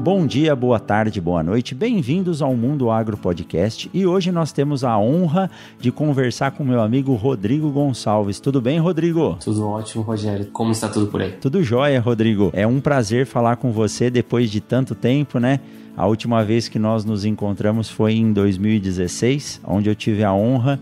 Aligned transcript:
Bom 0.00 0.28
dia, 0.28 0.54
boa 0.54 0.78
tarde, 0.78 1.20
boa 1.20 1.42
noite. 1.42 1.74
Bem-vindos 1.74 2.40
ao 2.40 2.54
Mundo 2.54 2.88
Agro 2.88 3.16
Podcast. 3.16 3.90
E 3.92 4.06
hoje 4.06 4.30
nós 4.30 4.52
temos 4.52 4.84
a 4.84 4.96
honra 4.96 5.50
de 5.80 5.90
conversar 5.90 6.52
com 6.52 6.64
meu 6.64 6.80
amigo 6.80 7.14
Rodrigo 7.14 7.68
Gonçalves. 7.72 8.38
Tudo 8.38 8.60
bem, 8.60 8.78
Rodrigo? 8.78 9.36
Tudo 9.42 9.66
ótimo, 9.66 10.04
Rogério. 10.04 10.46
Como 10.52 10.70
está 10.70 10.88
tudo 10.88 11.08
por 11.08 11.20
aí? 11.20 11.32
Tudo 11.32 11.64
jóia, 11.64 12.00
Rodrigo. 12.00 12.50
É 12.52 12.64
um 12.64 12.80
prazer 12.80 13.26
falar 13.26 13.56
com 13.56 13.72
você 13.72 14.08
depois 14.08 14.52
de 14.52 14.60
tanto 14.60 14.94
tempo, 14.94 15.40
né? 15.40 15.58
A 15.96 16.06
última 16.06 16.44
vez 16.44 16.68
que 16.68 16.78
nós 16.78 17.04
nos 17.04 17.24
encontramos 17.24 17.90
foi 17.90 18.14
em 18.14 18.32
2016, 18.32 19.60
onde 19.66 19.90
eu 19.90 19.96
tive 19.96 20.22
a 20.22 20.32
honra 20.32 20.78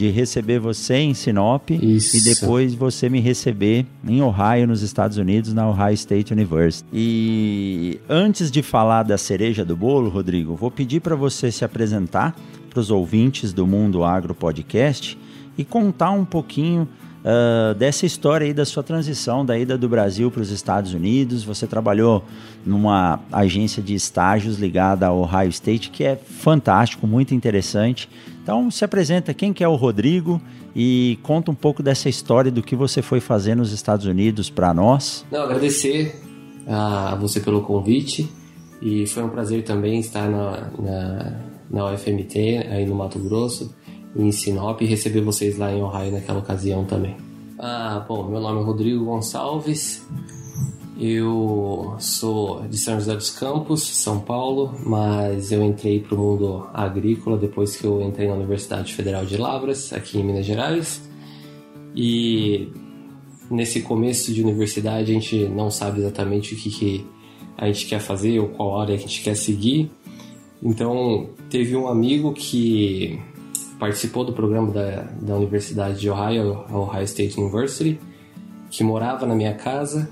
de 0.00 0.08
receber 0.08 0.58
você 0.58 0.94
em 0.94 1.12
Sinop 1.12 1.68
Isso. 1.72 2.16
e 2.16 2.22
depois 2.22 2.72
você 2.72 3.10
me 3.10 3.20
receber 3.20 3.84
em 4.08 4.22
Ohio, 4.22 4.66
nos 4.66 4.80
Estados 4.80 5.18
Unidos, 5.18 5.52
na 5.52 5.68
Ohio 5.68 5.92
State 5.92 6.32
University. 6.32 6.88
E 6.90 8.00
antes 8.08 8.50
de 8.50 8.62
falar 8.62 9.02
da 9.02 9.18
cereja 9.18 9.62
do 9.62 9.76
bolo, 9.76 10.08
Rodrigo, 10.08 10.56
vou 10.56 10.70
pedir 10.70 11.00
para 11.00 11.14
você 11.14 11.52
se 11.52 11.66
apresentar 11.66 12.34
para 12.70 12.80
os 12.80 12.90
ouvintes 12.90 13.52
do 13.52 13.66
Mundo 13.66 14.02
Agro 14.02 14.34
Podcast 14.34 15.18
e 15.58 15.66
contar 15.66 16.12
um 16.12 16.24
pouquinho 16.24 16.88
Uh, 17.20 17.74
dessa 17.74 18.06
história 18.06 18.46
aí 18.46 18.54
da 18.54 18.64
sua 18.64 18.82
transição 18.82 19.44
da 19.44 19.58
ida 19.58 19.76
do 19.76 19.86
Brasil 19.86 20.30
para 20.30 20.40
os 20.40 20.50
Estados 20.50 20.94
Unidos. 20.94 21.44
Você 21.44 21.66
trabalhou 21.66 22.24
numa 22.64 23.20
agência 23.30 23.82
de 23.82 23.94
estágios 23.94 24.58
ligada 24.58 25.06
ao 25.06 25.18
Ohio 25.18 25.50
State, 25.50 25.90
que 25.90 26.02
é 26.02 26.16
fantástico, 26.16 27.06
muito 27.06 27.34
interessante. 27.34 28.08
Então, 28.42 28.70
se 28.70 28.86
apresenta 28.86 29.34
quem 29.34 29.52
que 29.52 29.62
é 29.62 29.68
o 29.68 29.74
Rodrigo 29.74 30.40
e 30.74 31.18
conta 31.22 31.50
um 31.50 31.54
pouco 31.54 31.82
dessa 31.82 32.08
história 32.08 32.50
do 32.50 32.62
que 32.62 32.74
você 32.74 33.02
foi 33.02 33.20
fazer 33.20 33.54
nos 33.54 33.70
Estados 33.70 34.06
Unidos 34.06 34.48
para 34.48 34.72
nós. 34.72 35.26
Não, 35.30 35.42
agradecer 35.42 36.22
a 36.66 37.14
você 37.16 37.40
pelo 37.40 37.60
convite 37.62 38.30
e 38.80 39.06
foi 39.06 39.22
um 39.22 39.28
prazer 39.28 39.62
também 39.62 40.00
estar 40.00 40.26
na, 40.26 40.70
na, 40.78 41.40
na 41.70 41.92
UFMT, 41.92 42.66
aí 42.70 42.86
no 42.86 42.94
Mato 42.94 43.18
Grosso 43.18 43.74
em 44.14 44.32
Sinop 44.32 44.80
e 44.80 44.86
receber 44.86 45.20
vocês 45.20 45.58
lá 45.58 45.72
em 45.72 45.82
Ohio 45.82 46.12
naquela 46.12 46.40
ocasião 46.40 46.84
também. 46.84 47.16
Ah, 47.58 48.04
bom, 48.08 48.28
meu 48.28 48.40
nome 48.40 48.60
é 48.60 48.64
Rodrigo 48.64 49.04
Gonçalves, 49.04 50.02
eu 51.02 51.94
sou 51.98 52.60
de 52.68 52.76
São 52.76 52.96
José 53.00 53.14
dos 53.14 53.30
Campos, 53.30 53.82
São 53.82 54.20
Paulo, 54.20 54.74
mas 54.84 55.50
eu 55.50 55.64
entrei 55.64 55.98
para 55.98 56.14
o 56.14 56.18
mundo 56.18 56.66
agrícola 56.74 57.38
depois 57.38 57.74
que 57.74 57.86
eu 57.86 58.02
entrei 58.02 58.28
na 58.28 58.34
Universidade 58.34 58.92
Federal 58.92 59.24
de 59.24 59.38
Lavras, 59.38 59.94
aqui 59.94 60.18
em 60.18 60.24
Minas 60.24 60.44
Gerais. 60.44 61.00
E 61.96 62.68
nesse 63.50 63.80
começo 63.80 64.30
de 64.34 64.42
universidade 64.42 65.10
a 65.10 65.14
gente 65.14 65.48
não 65.48 65.70
sabe 65.70 66.00
exatamente 66.00 66.52
o 66.52 66.58
que, 66.58 66.68
que 66.68 67.06
a 67.56 67.66
gente 67.66 67.86
quer 67.86 68.00
fazer 68.00 68.38
ou 68.38 68.48
qual 68.48 68.78
área 68.78 68.94
a 68.94 68.98
gente 68.98 69.22
quer 69.22 69.36
seguir. 69.36 69.90
Então 70.62 71.30
teve 71.48 71.74
um 71.76 71.88
amigo 71.88 72.34
que 72.34 73.18
participou 73.80 74.24
do 74.24 74.32
programa 74.32 74.70
da, 74.70 75.08
da 75.22 75.34
Universidade 75.34 75.98
de 75.98 76.10
Ohio, 76.10 76.64
a 76.68 76.78
Ohio 76.78 77.04
State 77.04 77.40
University, 77.40 77.98
que 78.70 78.84
morava 78.84 79.26
na 79.26 79.34
minha 79.34 79.54
casa. 79.54 80.08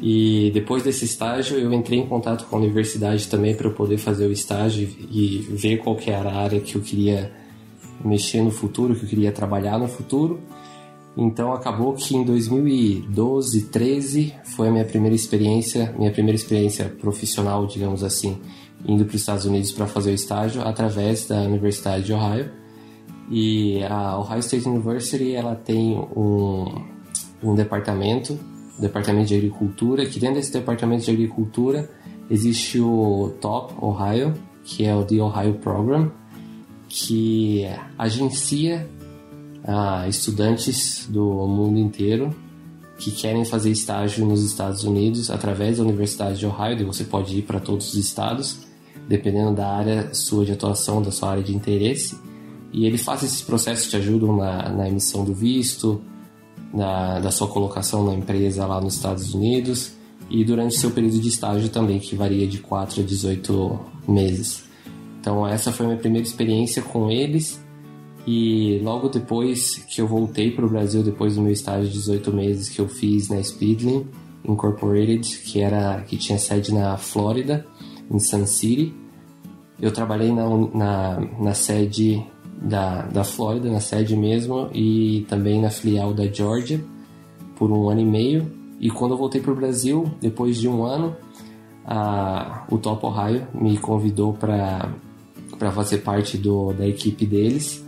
E 0.00 0.50
depois 0.54 0.82
desse 0.82 1.04
estágio, 1.04 1.58
eu 1.58 1.72
entrei 1.72 1.98
em 1.98 2.06
contato 2.06 2.46
com 2.46 2.56
a 2.56 2.58
universidade 2.60 3.28
também 3.28 3.54
para 3.54 3.66
eu 3.66 3.72
poder 3.72 3.98
fazer 3.98 4.26
o 4.26 4.32
estágio 4.32 4.88
e 5.10 5.38
ver 5.50 5.78
qual 5.78 5.96
que 5.96 6.10
era 6.10 6.30
a 6.30 6.36
área 6.36 6.60
que 6.60 6.76
eu 6.76 6.80
queria 6.80 7.32
mexer 8.04 8.40
no 8.40 8.50
futuro, 8.50 8.94
que 8.94 9.04
eu 9.04 9.08
queria 9.08 9.32
trabalhar 9.32 9.78
no 9.78 9.88
futuro. 9.88 10.40
Então 11.16 11.52
acabou 11.52 11.92
que 11.92 12.16
em 12.16 12.24
2012, 12.24 13.66
13 13.66 14.34
foi 14.44 14.68
a 14.68 14.70
minha 14.70 14.84
primeira 14.84 15.14
experiência, 15.14 15.94
minha 15.98 16.10
primeira 16.10 16.36
experiência 16.36 16.86
profissional, 16.86 17.66
digamos 17.66 18.02
assim, 18.02 18.38
indo 18.86 19.04
para 19.04 19.14
os 19.14 19.20
Estados 19.20 19.44
Unidos 19.44 19.72
para 19.72 19.86
fazer 19.86 20.10
o 20.10 20.14
estágio 20.14 20.62
através 20.62 21.26
da 21.26 21.42
Universidade 21.42 22.04
de 22.04 22.12
Ohio. 22.12 22.61
E 23.34 23.82
a 23.84 24.18
Ohio 24.18 24.40
State 24.40 24.68
University 24.68 25.32
ela 25.32 25.56
tem 25.56 25.96
um, 26.14 26.84
um 27.42 27.54
departamento, 27.54 28.38
departamento 28.78 29.28
de 29.28 29.36
agricultura, 29.36 30.04
que 30.04 30.20
dentro 30.20 30.36
desse 30.36 30.52
departamento 30.52 31.06
de 31.06 31.10
agricultura 31.10 31.90
existe 32.30 32.78
o 32.78 33.32
Top 33.40 33.72
Ohio, 33.80 34.34
que 34.62 34.84
é 34.84 34.94
o 34.94 35.02
The 35.02 35.14
Ohio 35.14 35.54
Program, 35.54 36.12
que 36.90 37.66
agencia 37.96 38.86
ah, 39.64 40.06
estudantes 40.06 41.06
do 41.08 41.46
mundo 41.46 41.78
inteiro 41.78 42.36
que 42.98 43.10
querem 43.10 43.46
fazer 43.46 43.70
estágio 43.70 44.26
nos 44.26 44.44
Estados 44.44 44.84
Unidos 44.84 45.30
através 45.30 45.78
da 45.78 45.84
Universidade 45.84 46.38
de 46.38 46.46
Ohio, 46.46 46.78
e 46.78 46.84
você 46.84 47.02
pode 47.02 47.38
ir 47.38 47.42
para 47.42 47.58
todos 47.58 47.88
os 47.88 47.94
estados, 47.94 48.58
dependendo 49.08 49.54
da 49.54 49.68
área 49.68 50.12
sua 50.12 50.44
de 50.44 50.52
atuação, 50.52 51.00
da 51.00 51.10
sua 51.10 51.30
área 51.30 51.42
de 51.42 51.56
interesse. 51.56 52.14
E 52.72 52.86
ele 52.86 52.98
faz 52.98 53.22
esses 53.22 53.42
processos 53.42 53.86
que 53.86 53.96
ajudam 53.96 54.36
na, 54.36 54.68
na 54.70 54.88
emissão 54.88 55.24
do 55.24 55.34
visto, 55.34 56.02
na, 56.72 57.18
da 57.20 57.30
sua 57.30 57.48
colocação 57.48 58.06
na 58.06 58.14
empresa 58.14 58.66
lá 58.66 58.80
nos 58.80 58.94
Estados 58.94 59.34
Unidos 59.34 59.92
e 60.30 60.42
durante 60.44 60.76
seu 60.76 60.90
período 60.90 61.20
de 61.20 61.28
estágio 61.28 61.68
também, 61.68 61.98
que 61.98 62.16
varia 62.16 62.46
de 62.46 62.58
4 62.58 63.02
a 63.02 63.04
18 63.04 63.80
meses. 64.08 64.64
Então 65.20 65.46
essa 65.46 65.70
foi 65.70 65.84
a 65.86 65.88
minha 65.90 66.00
primeira 66.00 66.26
experiência 66.26 66.80
com 66.82 67.10
eles 67.10 67.62
e 68.26 68.80
logo 68.82 69.08
depois 69.08 69.76
que 69.90 70.00
eu 70.00 70.06
voltei 70.06 70.50
para 70.50 70.64
o 70.64 70.68
Brasil, 70.68 71.02
depois 71.02 71.34
do 71.34 71.42
meu 71.42 71.52
estágio 71.52 71.88
de 71.88 71.92
18 71.92 72.32
meses 72.32 72.68
que 72.68 72.80
eu 72.80 72.88
fiz 72.88 73.28
na 73.28 73.42
Speedlink 73.42 74.06
Incorporated, 74.44 75.38
que, 75.44 75.60
era, 75.60 76.00
que 76.02 76.16
tinha 76.16 76.38
sede 76.38 76.72
na 76.72 76.96
Flórida, 76.96 77.66
em 78.10 78.18
Sun 78.18 78.46
City, 78.46 78.94
eu 79.80 79.92
trabalhei 79.92 80.32
na, 80.32 80.44
na, 80.74 81.20
na 81.40 81.54
sede 81.54 82.24
da, 82.62 83.02
da 83.02 83.24
Flórida, 83.24 83.70
na 83.70 83.80
sede 83.80 84.16
mesmo, 84.16 84.70
e 84.72 85.26
também 85.28 85.60
na 85.60 85.70
filial 85.70 86.14
da 86.14 86.26
Georgia 86.26 86.82
por 87.56 87.70
um 87.70 87.88
ano 87.88 88.00
e 88.00 88.04
meio. 88.04 88.52
E 88.80 88.90
quando 88.90 89.12
eu 89.12 89.18
voltei 89.18 89.40
para 89.40 89.52
o 89.52 89.56
Brasil, 89.56 90.10
depois 90.20 90.58
de 90.58 90.68
um 90.68 90.84
ano, 90.84 91.16
a, 91.84 92.64
o 92.70 92.78
Top 92.78 93.04
Ohio 93.04 93.46
me 93.54 93.76
convidou 93.78 94.32
para 94.32 94.92
fazer 95.72 95.98
parte 95.98 96.38
do, 96.38 96.72
da 96.72 96.86
equipe 96.86 97.26
deles 97.26 97.84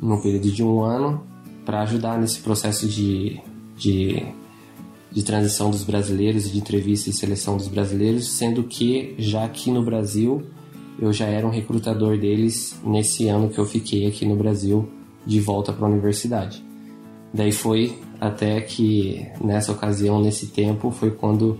no 0.00 0.20
período 0.22 0.50
de 0.50 0.62
um 0.62 0.82
ano 0.82 1.22
para 1.64 1.82
ajudar 1.82 2.18
nesse 2.18 2.40
processo 2.40 2.86
de, 2.86 3.40
de, 3.76 4.22
de 5.10 5.22
transição 5.22 5.70
dos 5.70 5.84
brasileiros, 5.84 6.50
de 6.50 6.58
entrevista 6.58 7.10
e 7.10 7.12
seleção 7.12 7.56
dos 7.56 7.68
brasileiros, 7.68 8.28
sendo 8.28 8.62
que 8.62 9.14
já 9.18 9.44
aqui 9.44 9.70
no 9.70 9.82
Brasil 9.82 10.46
eu 10.98 11.12
já 11.12 11.26
era 11.26 11.46
um 11.46 11.50
recrutador 11.50 12.18
deles 12.18 12.78
nesse 12.84 13.28
ano 13.28 13.48
que 13.48 13.58
eu 13.58 13.64
fiquei 13.64 14.06
aqui 14.06 14.26
no 14.26 14.36
Brasil 14.36 14.88
de 15.24 15.40
volta 15.40 15.72
para 15.72 15.86
a 15.86 15.90
universidade. 15.90 16.64
Daí 17.32 17.52
foi 17.52 17.98
até 18.20 18.60
que 18.60 19.26
nessa 19.40 19.72
ocasião, 19.72 20.20
nesse 20.20 20.48
tempo, 20.48 20.90
foi 20.90 21.10
quando 21.10 21.58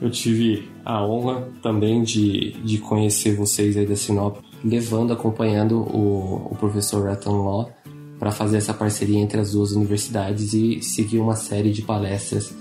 eu 0.00 0.10
tive 0.10 0.68
a 0.84 1.04
honra 1.04 1.48
também 1.62 2.02
de, 2.02 2.52
de 2.62 2.78
conhecer 2.78 3.34
vocês 3.34 3.76
aí 3.76 3.86
da 3.86 3.96
Sinop, 3.96 4.38
levando, 4.62 5.12
acompanhando 5.12 5.78
o, 5.78 6.48
o 6.50 6.56
professor 6.56 7.06
Ratton 7.06 7.42
Law 7.42 7.70
para 8.18 8.30
fazer 8.30 8.58
essa 8.58 8.72
parceria 8.72 9.18
entre 9.18 9.40
as 9.40 9.52
duas 9.52 9.72
universidades 9.72 10.52
e 10.52 10.80
seguir 10.82 11.18
uma 11.18 11.36
série 11.36 11.72
de 11.72 11.82
palestras 11.82 12.54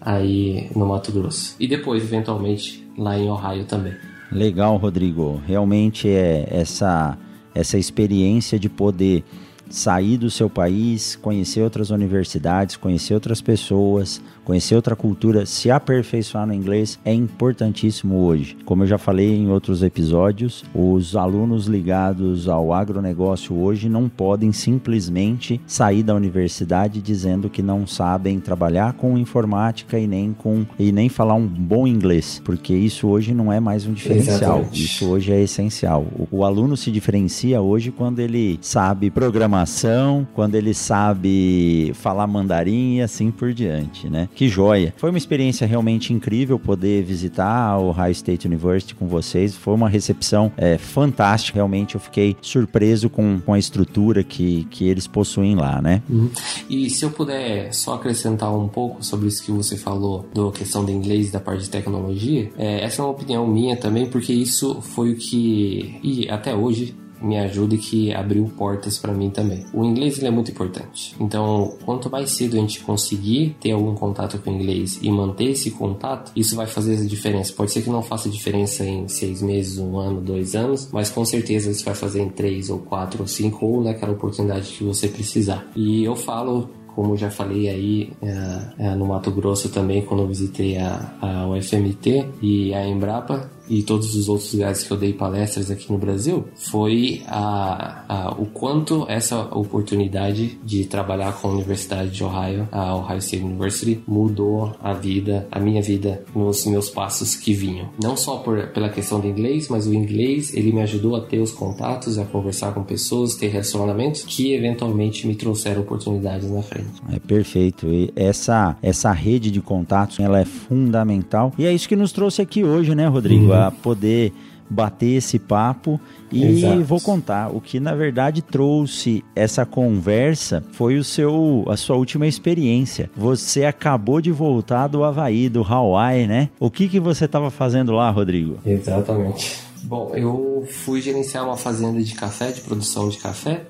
aí 0.00 0.68
no 0.74 0.86
Mato 0.86 1.12
Grosso. 1.12 1.56
E 1.58 1.66
depois, 1.66 2.02
eventualmente, 2.02 2.86
lá 2.96 3.18
em 3.18 3.28
Ohio 3.28 3.64
também. 3.64 3.94
Legal, 4.30 4.76
Rodrigo. 4.76 5.40
Realmente 5.46 6.08
é 6.08 6.48
essa 6.50 7.16
essa 7.54 7.78
experiência 7.78 8.58
de 8.58 8.68
poder 8.68 9.24
sair 9.70 10.18
do 10.18 10.30
seu 10.30 10.48
país, 10.48 11.16
conhecer 11.16 11.62
outras 11.62 11.88
universidades, 11.88 12.76
conhecer 12.76 13.14
outras 13.14 13.40
pessoas, 13.40 14.20
conhecer 14.46 14.76
outra 14.76 14.94
cultura, 14.94 15.44
se 15.44 15.72
aperfeiçoar 15.72 16.46
no 16.46 16.54
inglês 16.54 17.00
é 17.04 17.12
importantíssimo 17.12 18.18
hoje. 18.18 18.56
Como 18.64 18.84
eu 18.84 18.86
já 18.86 18.96
falei 18.96 19.34
em 19.34 19.50
outros 19.50 19.82
episódios, 19.82 20.64
os 20.72 21.16
alunos 21.16 21.66
ligados 21.66 22.48
ao 22.48 22.72
agronegócio 22.72 23.56
hoje 23.56 23.88
não 23.88 24.08
podem 24.08 24.52
simplesmente 24.52 25.60
sair 25.66 26.04
da 26.04 26.14
universidade 26.14 27.02
dizendo 27.02 27.50
que 27.50 27.60
não 27.60 27.88
sabem 27.88 28.38
trabalhar 28.38 28.92
com 28.92 29.18
informática 29.18 29.98
e 29.98 30.06
nem 30.06 30.32
com 30.32 30.64
e 30.78 30.92
nem 30.92 31.08
falar 31.08 31.34
um 31.34 31.46
bom 31.46 31.84
inglês, 31.84 32.40
porque 32.44 32.72
isso 32.72 33.08
hoje 33.08 33.34
não 33.34 33.52
é 33.52 33.58
mais 33.58 33.84
um 33.84 33.92
diferencial. 33.92 34.60
Exatamente. 34.60 34.84
Isso 34.84 35.08
hoje 35.08 35.32
é 35.32 35.42
essencial. 35.42 36.06
O, 36.16 36.38
o 36.38 36.44
aluno 36.44 36.76
se 36.76 36.92
diferencia 36.92 37.60
hoje 37.60 37.90
quando 37.90 38.20
ele 38.20 38.60
sabe 38.62 39.10
programação, 39.10 40.24
quando 40.34 40.54
ele 40.54 40.72
sabe 40.72 41.90
falar 41.94 42.28
mandarim 42.28 42.98
e 42.98 43.02
assim 43.02 43.32
por 43.32 43.52
diante, 43.52 44.08
né? 44.08 44.28
Que 44.36 44.48
joia. 44.48 44.92
Foi 44.98 45.08
uma 45.08 45.16
experiência 45.16 45.66
realmente 45.66 46.12
incrível 46.12 46.58
poder 46.58 47.02
visitar 47.02 47.78
o 47.78 47.88
Ohio 47.88 48.12
State 48.12 48.46
University 48.46 48.94
com 48.94 49.08
vocês. 49.08 49.56
Foi 49.56 49.72
uma 49.72 49.88
recepção 49.88 50.52
é, 50.58 50.76
fantástica. 50.76 51.56
Realmente 51.56 51.94
eu 51.94 52.00
fiquei 52.00 52.36
surpreso 52.42 53.08
com, 53.08 53.40
com 53.40 53.54
a 53.54 53.58
estrutura 53.58 54.22
que, 54.22 54.64
que 54.70 54.86
eles 54.86 55.06
possuem 55.06 55.56
lá, 55.56 55.80
né? 55.80 56.02
Uhum. 56.08 56.30
E 56.68 56.90
se 56.90 57.02
eu 57.02 57.10
puder 57.10 57.72
só 57.72 57.94
acrescentar 57.94 58.54
um 58.54 58.68
pouco 58.68 59.02
sobre 59.02 59.26
isso 59.26 59.42
que 59.42 59.50
você 59.50 59.74
falou, 59.74 60.28
da 60.34 60.52
questão 60.52 60.84
do 60.84 60.90
inglês 60.90 61.30
da 61.30 61.40
parte 61.40 61.62
de 61.62 61.70
tecnologia, 61.70 62.50
é, 62.58 62.84
essa 62.84 63.00
é 63.00 63.04
uma 63.06 63.12
opinião 63.12 63.46
minha 63.46 63.74
também, 63.74 64.04
porque 64.04 64.34
isso 64.34 64.82
foi 64.82 65.12
o 65.12 65.16
que, 65.16 65.98
e 66.02 66.28
até 66.28 66.54
hoje, 66.54 66.94
me 67.20 67.38
ajuda 67.38 67.74
e 67.74 67.78
que 67.78 68.14
abriu 68.14 68.50
portas 68.56 68.98
para 68.98 69.12
mim 69.12 69.30
também. 69.30 69.64
O 69.72 69.84
inglês 69.84 70.22
é 70.22 70.30
muito 70.30 70.50
importante. 70.50 71.14
Então, 71.20 71.76
quanto 71.84 72.10
mais 72.10 72.30
cedo 72.30 72.56
a 72.56 72.60
gente 72.60 72.80
conseguir 72.80 73.56
ter 73.60 73.72
algum 73.72 73.94
contato 73.94 74.38
com 74.38 74.50
o 74.50 74.54
inglês 74.54 74.98
e 75.02 75.10
manter 75.10 75.50
esse 75.50 75.70
contato, 75.70 76.32
isso 76.34 76.56
vai 76.56 76.66
fazer 76.66 76.96
a 76.96 77.04
diferença. 77.04 77.52
Pode 77.52 77.72
ser 77.72 77.82
que 77.82 77.90
não 77.90 78.02
faça 78.02 78.28
diferença 78.28 78.84
em 78.84 79.08
seis 79.08 79.42
meses, 79.42 79.78
um 79.78 79.98
ano, 79.98 80.20
dois 80.20 80.54
anos, 80.54 80.88
mas 80.92 81.10
com 81.10 81.24
certeza 81.24 81.70
isso 81.70 81.84
vai 81.84 81.94
fazer 81.94 82.20
em 82.20 82.28
três 82.28 82.70
ou 82.70 82.78
quatro 82.78 83.22
ou 83.22 83.28
cinco 83.28 83.66
ou 83.66 83.82
naquela 83.82 84.12
oportunidade 84.12 84.72
que 84.72 84.84
você 84.84 85.08
precisar. 85.08 85.66
E 85.76 86.04
eu 86.04 86.16
falo 86.16 86.70
como 86.96 87.14
já 87.14 87.30
falei 87.30 87.68
aí 87.68 88.12
é, 88.22 88.86
é, 88.86 88.94
no 88.94 89.06
Mato 89.06 89.30
Grosso 89.30 89.68
também, 89.68 90.00
quando 90.00 90.26
visitei 90.26 90.78
a, 90.78 91.14
a 91.20 91.46
UFMT 91.46 92.26
e 92.40 92.72
a 92.72 92.88
Embrapa, 92.88 93.50
e 93.68 93.82
todos 93.82 94.14
os 94.14 94.28
outros 94.28 94.52
lugares 94.52 94.82
que 94.82 94.90
eu 94.92 94.96
dei 94.96 95.12
palestras 95.12 95.70
aqui 95.70 95.90
no 95.90 95.98
Brasil 95.98 96.44
foi 96.54 97.22
a, 97.26 98.04
a, 98.08 98.30
o 98.32 98.46
quanto 98.46 99.06
essa 99.08 99.40
oportunidade 99.56 100.58
de 100.64 100.84
trabalhar 100.84 101.32
com 101.40 101.48
a 101.48 101.52
Universidade 101.52 102.10
de 102.10 102.24
Ohio, 102.24 102.68
a 102.72 102.94
Ohio 102.96 103.18
State 103.18 103.44
University, 103.44 104.02
mudou 104.06 104.74
a 104.82 104.92
vida, 104.92 105.46
a 105.50 105.60
minha 105.60 105.82
vida 105.82 106.24
nos 106.34 106.64
meus 106.66 106.88
passos 106.88 107.34
que 107.34 107.52
vinham. 107.52 107.88
Não 108.02 108.16
só 108.16 108.36
por, 108.36 108.68
pela 108.68 108.88
questão 108.88 109.20
do 109.20 109.26
inglês, 109.26 109.68
mas 109.68 109.86
o 109.86 109.94
inglês 109.94 110.54
ele 110.54 110.72
me 110.72 110.82
ajudou 110.82 111.16
a 111.16 111.20
ter 111.20 111.40
os 111.40 111.52
contatos, 111.52 112.18
a 112.18 112.24
conversar 112.24 112.72
com 112.72 112.82
pessoas, 112.82 113.34
ter 113.34 113.48
relacionamentos 113.48 114.24
que 114.24 114.54
eventualmente 114.54 115.26
me 115.26 115.34
trouxeram 115.34 115.82
oportunidades 115.82 116.50
na 116.50 116.62
frente. 116.62 116.86
É 117.12 117.18
perfeito. 117.18 117.86
E 117.88 118.12
essa 118.14 118.76
essa 118.82 119.12
rede 119.12 119.50
de 119.50 119.60
contatos, 119.60 120.20
ela 120.20 120.40
é 120.40 120.44
fundamental. 120.44 121.52
E 121.58 121.66
é 121.66 121.72
isso 121.72 121.88
que 121.88 121.96
nos 121.96 122.12
trouxe 122.12 122.42
aqui 122.42 122.64
hoje, 122.64 122.94
né, 122.94 123.06
Rodrigo? 123.06 123.52
Para 123.56 123.70
poder 123.70 124.32
bater 124.68 125.16
esse 125.16 125.38
papo 125.38 126.00
e 126.30 126.44
Exato. 126.44 126.84
vou 126.84 127.00
contar 127.00 127.54
o 127.54 127.60
que 127.60 127.78
na 127.78 127.94
verdade 127.94 128.42
trouxe 128.42 129.24
essa 129.34 129.64
conversa 129.64 130.64
foi 130.72 130.98
o 130.98 131.04
seu 131.04 131.64
a 131.68 131.76
sua 131.76 131.96
última 131.96 132.26
experiência. 132.26 133.08
Você 133.16 133.64
acabou 133.64 134.20
de 134.20 134.32
voltar 134.32 134.88
do 134.88 135.04
Havaí, 135.04 135.48
do 135.48 135.62
Hawaii, 135.62 136.26
né? 136.26 136.48
O 136.58 136.70
que 136.70 136.88
que 136.88 136.98
você 136.98 137.26
estava 137.26 137.50
fazendo 137.50 137.92
lá, 137.92 138.10
Rodrigo? 138.10 138.58
Exatamente. 138.66 139.60
Bom, 139.84 140.12
eu 140.14 140.66
fui 140.68 141.00
gerenciar 141.00 141.44
uma 141.44 141.56
fazenda 141.56 142.02
de 142.02 142.14
café, 142.14 142.50
de 142.50 142.60
produção 142.60 143.08
de 143.08 143.18
café, 143.18 143.66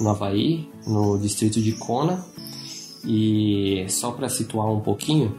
no 0.00 0.08
Havaí, 0.10 0.68
no 0.86 1.18
distrito 1.18 1.60
de 1.60 1.72
Kona. 1.72 2.24
E 3.04 3.84
só 3.88 4.12
para 4.12 4.28
situar 4.28 4.70
um 4.70 4.80
pouquinho, 4.80 5.34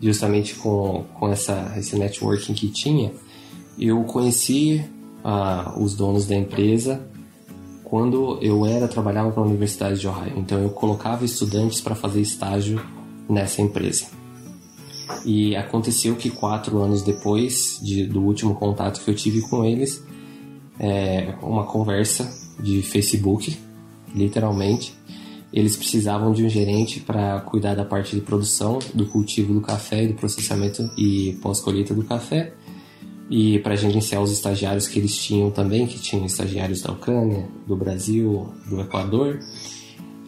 justamente 0.00 0.54
com, 0.54 1.04
com 1.14 1.28
essa, 1.28 1.74
esse 1.76 1.96
networking 1.96 2.54
que 2.54 2.68
tinha, 2.68 3.12
eu 3.78 4.02
conheci 4.04 4.84
ah, 5.24 5.74
os 5.78 5.94
donos 5.94 6.26
da 6.26 6.34
empresa 6.34 7.06
quando 7.84 8.38
eu 8.42 8.66
era 8.66 8.88
trabalhava 8.88 9.30
para 9.30 9.42
a 9.42 9.46
Universidade 9.46 10.00
de 10.00 10.08
Ohio. 10.08 10.32
Então 10.36 10.58
eu 10.58 10.70
colocava 10.70 11.24
estudantes 11.24 11.80
para 11.80 11.94
fazer 11.94 12.20
estágio 12.20 12.80
nessa 13.28 13.62
empresa. 13.62 14.06
E 15.24 15.54
aconteceu 15.54 16.16
que 16.16 16.30
quatro 16.30 16.82
anos 16.82 17.02
depois 17.02 17.78
de, 17.82 18.06
do 18.06 18.20
último 18.22 18.54
contato 18.54 19.00
que 19.00 19.10
eu 19.10 19.14
tive 19.14 19.40
com 19.42 19.64
eles, 19.64 20.02
é, 20.80 21.34
uma 21.40 21.64
conversa 21.64 22.28
de 22.60 22.82
Facebook, 22.82 23.56
literalmente, 24.14 24.94
eles 25.56 25.74
precisavam 25.74 26.32
de 26.32 26.44
um 26.44 26.50
gerente 26.50 27.00
para 27.00 27.40
cuidar 27.40 27.74
da 27.74 27.82
parte 27.82 28.14
de 28.14 28.20
produção, 28.20 28.78
do 28.92 29.06
cultivo 29.06 29.54
do 29.54 29.62
café 29.62 30.04
e 30.04 30.08
do 30.08 30.12
processamento 30.12 30.82
e 30.98 31.32
pós-colheita 31.40 31.94
do 31.94 32.04
café. 32.04 32.52
E 33.30 33.58
para 33.60 33.74
gerenciar 33.74 34.22
os 34.22 34.30
estagiários 34.30 34.86
que 34.86 34.98
eles 34.98 35.16
tinham 35.16 35.50
também, 35.50 35.86
que 35.86 35.98
tinham 35.98 36.26
estagiários 36.26 36.82
da 36.82 36.92
Ucrânia, 36.92 37.48
do 37.66 37.74
Brasil, 37.74 38.52
do 38.68 38.82
Equador. 38.82 39.40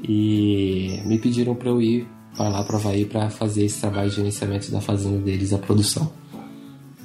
E 0.03 1.03
me 1.05 1.19
pediram 1.19 1.55
para 1.55 1.69
eu 1.69 1.83
ir 1.83 2.09
para 2.35 2.49
lá 2.49 2.65
para 2.65 2.79
Havaí 2.79 3.05
para 3.05 3.29
fazer 3.29 3.67
esse 3.67 3.83
trabalho 3.83 4.09
de 4.09 4.17
gerenciamento 4.17 4.71
da 4.71 4.81
fazenda 4.81 5.19
deles, 5.19 5.53
a 5.53 5.59
produção. 5.59 6.11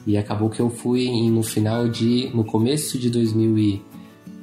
E 0.08 0.16
acabou 0.16 0.50
que 0.50 0.62
eu 0.62 0.70
fui 0.70 1.10
no 1.30 1.44
final 1.44 1.90
de. 1.90 2.32
no 2.34 2.46
começo 2.46 2.98
de 2.98 3.10
2000 3.10 3.58